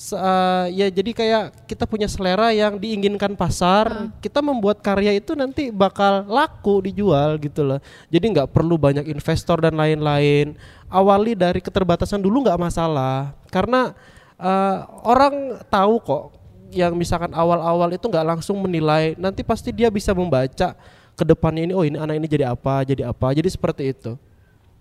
[0.00, 4.08] Se- eh, ya jadi kayak kita punya selera yang diinginkan pasar.
[4.24, 7.84] Kita membuat karya itu nanti bakal laku dijual gitu loh.
[8.08, 10.56] Jadi nggak perlu banyak investor dan lain-lain.
[10.88, 13.36] Awali dari keterbatasan dulu nggak masalah.
[13.52, 13.92] Karena
[14.40, 16.24] eh, orang tahu kok
[16.72, 19.12] yang misalkan awal-awal itu nggak langsung menilai.
[19.20, 20.80] Nanti pasti dia bisa membaca
[21.12, 21.72] ke depannya ini.
[21.76, 23.36] Oh ini anak ini jadi apa, jadi apa.
[23.36, 24.16] Jadi seperti itu.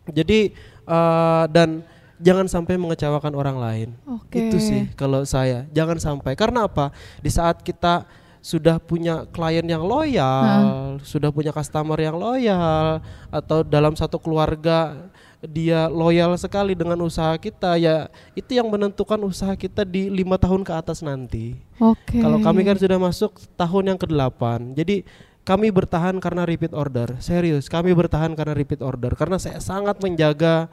[0.07, 0.55] Jadi
[0.87, 1.83] eh, dan
[2.19, 3.89] jangan sampai mengecewakan orang lain.
[4.05, 4.51] Oke.
[4.51, 5.65] Itu sih kalau saya.
[5.71, 6.35] Jangan sampai.
[6.35, 6.91] Karena apa?
[7.23, 8.05] Di saat kita
[8.39, 14.95] sudah punya klien yang loyal, sudah punya customer yang loyal atau dalam satu keluarga
[15.39, 20.67] dia loyal sekali dengan usaha kita ya itu yang menentukan usaha kita di lima tahun
[20.67, 21.55] ke atas nanti.
[21.79, 22.19] Oke.
[22.19, 24.75] Kalau kami kan sudah masuk tahun yang ke-8.
[24.75, 25.07] Jadi
[25.47, 27.15] kami bertahan karena repeat order.
[27.23, 30.67] Serius, kami bertahan karena repeat order karena saya sangat menjaga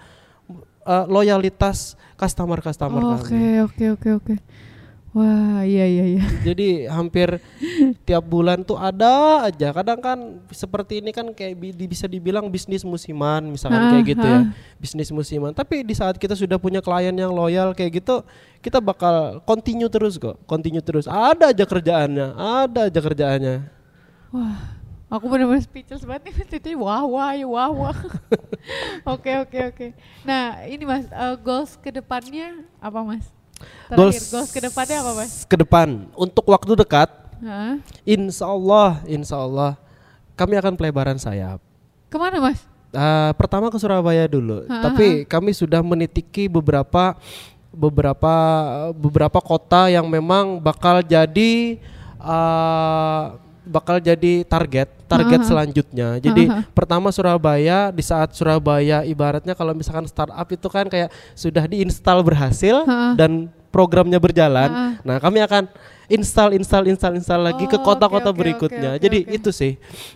[0.86, 3.60] uh, loyalitas customer-customer Oke kami.
[3.60, 4.34] oke oke oke.
[5.10, 6.24] Wah iya iya iya.
[6.48, 7.40] Jadi hampir
[8.04, 9.72] tiap bulan tuh ada aja.
[9.72, 10.18] Kadang kan
[10.52, 14.36] seperti ini kan kayak bi- bisa dibilang bisnis musiman misalkan Ah, kayak gitu ya.
[14.36, 14.42] ah.
[14.76, 15.56] Bisnis musiman.
[15.56, 18.20] Tapi di saat kita sudah punya klien yang loyal kayak gitu,
[18.60, 20.36] kita bakal continue terus kok.
[20.44, 21.08] Continue terus.
[21.08, 23.56] Ada aja kerjaannya, ada aja kerjaannya.
[24.36, 24.75] Wah.
[25.06, 26.72] Aku benar-benar speechless banget nih Mas Titi.
[26.74, 27.98] Wah wah ya wah wah.
[29.14, 29.86] Oke oke oke.
[30.26, 33.22] Nah ini mas eh, goals ke depannya apa mas?
[33.86, 35.32] Terakhir goals, ke depannya apa mas?
[35.46, 37.06] Ke depan untuk waktu dekat,
[37.38, 37.78] Hah?
[38.02, 39.78] insya Allah, insya Allah
[40.34, 41.62] kami akan pelebaran sayap.
[42.10, 42.66] Ke mana mas?
[42.90, 47.14] Eh, pertama ke Surabaya dulu, Ha, tapi kami sudah menitiki beberapa
[47.70, 48.34] beberapa
[48.90, 51.78] beberapa kota yang memang bakal jadi
[52.18, 53.24] eh,
[53.66, 55.50] bakal jadi target target Ha, ha.
[55.50, 56.08] selanjutnya.
[56.18, 56.70] Jadi Ha, ha.
[56.70, 62.86] pertama Surabaya di saat Surabaya ibaratnya kalau misalkan startup itu kan kayak sudah diinstal berhasil
[62.86, 63.08] Ha, ha.
[63.14, 64.96] dan programnya berjalan.
[65.04, 65.68] Nah, kami akan
[66.08, 68.90] install install install install lagi ke Oh, kota-kota oke, oke, berikutnya.
[68.94, 69.36] oke, oke, Jadi oke.
[69.36, 69.72] itu sih.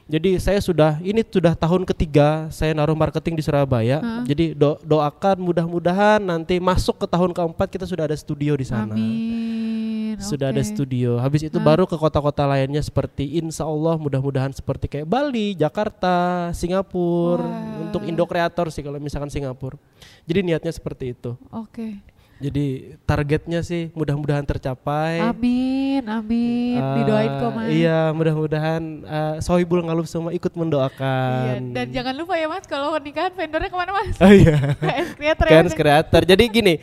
[0.09, 4.01] Jadi saya sudah ini sudah tahun ketiga saya naruh marketing di Surabaya.
[4.01, 4.25] Hah?
[4.25, 8.97] Jadi do- doakan mudah-mudahan nanti masuk ke tahun keempat kita sudah ada studio di sana.
[8.97, 9.70] Amin.
[10.19, 10.67] Sudah ada oke.
[10.67, 11.21] studio.
[11.23, 11.67] Habis itu Hah?
[11.67, 17.47] baru ke kota-kota lainnya seperti Insya Allah mudah-mudahan seperti kayak Bali, Jakarta, Singapura.
[17.47, 17.87] Wah.
[17.87, 19.79] Untuk Indo Creator sih kalau misalkan Singapura.
[20.27, 21.39] Jadi niatnya seperti itu.
[21.55, 22.03] Oke.
[22.41, 25.21] Jadi targetnya sih mudah-mudahan tercapai.
[25.21, 26.81] Amin amin.
[26.81, 27.69] Eh, Didoain kok mas.
[27.69, 31.77] Iya, mudah-mudahan eh, Sohibul Ngalup semua ikut Iya, mendoakan.
[31.77, 34.17] Dan jangan lupa ya mas kalau pernikahan vendornya ke mana mas?
[34.17, 34.57] Oh iya.
[34.81, 35.63] KS Creator ya.
[35.77, 36.23] Kreator.
[36.25, 36.75] Jadi gini,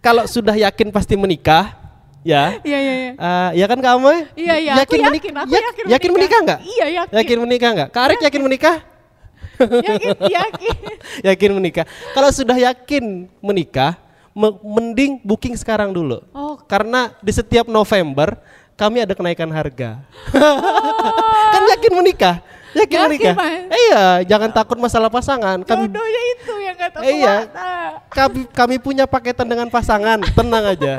[0.00, 1.83] kalau sudah yakin pasti menikah,
[2.24, 2.58] ya.
[2.64, 3.12] Iya iya iya.
[3.14, 4.08] eh, ya kan kamu?
[4.34, 4.72] Iya iya.
[4.80, 5.34] aku menik- yakin.
[5.36, 5.84] Aku yak- yakin.
[5.92, 6.60] yakin menikah nggak?
[6.64, 7.14] Iya yakin.
[7.20, 7.88] Yakin menikah nggak?
[7.92, 8.76] Kak Arik yakin menikah?
[9.60, 10.16] yakin.
[10.18, 10.76] Yakin.
[11.30, 11.84] yakin menikah.
[12.10, 13.94] Kalau sudah yakin menikah,
[14.34, 16.24] me- mending booking sekarang dulu.
[16.34, 16.58] Oh.
[16.66, 18.34] Karena di setiap November
[18.74, 20.02] kami ada kenaikan harga.
[21.54, 22.42] kan yakin menikah?
[22.74, 23.34] Yakin, menikah?
[23.38, 23.70] Mas.
[23.70, 25.62] Iya, jangan takut masalah pasangan.
[25.62, 27.34] Kami Jodohnya itu yang gak tahu Iya.
[28.10, 30.94] kami kami punya paketan dengan pasangan, tenang aja.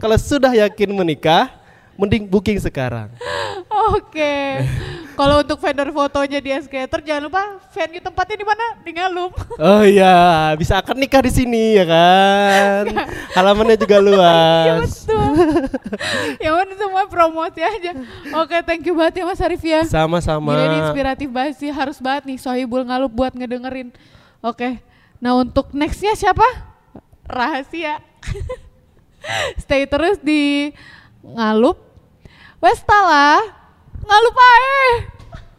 [0.00, 1.59] Kalau sudah yakin menikah,
[2.00, 3.12] mending booking sekarang.
[3.92, 4.64] Oke.
[5.12, 7.42] Kalau untuk vendor fotonya di S Creator jangan lupa
[7.76, 8.64] venue tempatnya di mana?
[8.80, 9.32] Di Ngalup.
[9.60, 10.16] Oh iya,
[10.56, 12.84] bisa akan nikah di sini ya kan.
[13.36, 14.80] Halamannya juga Iya luas.
[14.80, 15.20] betul.
[16.40, 17.92] ya udah semua promosi aja.
[18.40, 19.84] Oke, thank you banget ya Mas Arif ya.
[19.84, 20.56] Sama-sama.
[20.56, 23.92] Gila ini inspiratif banget sih, harus banget nih Sohibul Ngalup buat ngedengerin.
[24.40, 24.80] Oke,
[25.20, 26.48] nah untuk nextnya siapa?
[27.28, 28.00] Rahasia.
[29.60, 30.72] Stay terus di
[31.20, 31.89] Ngalup.
[32.60, 33.40] Wes lah,
[34.04, 35.19] nggak lupa eh.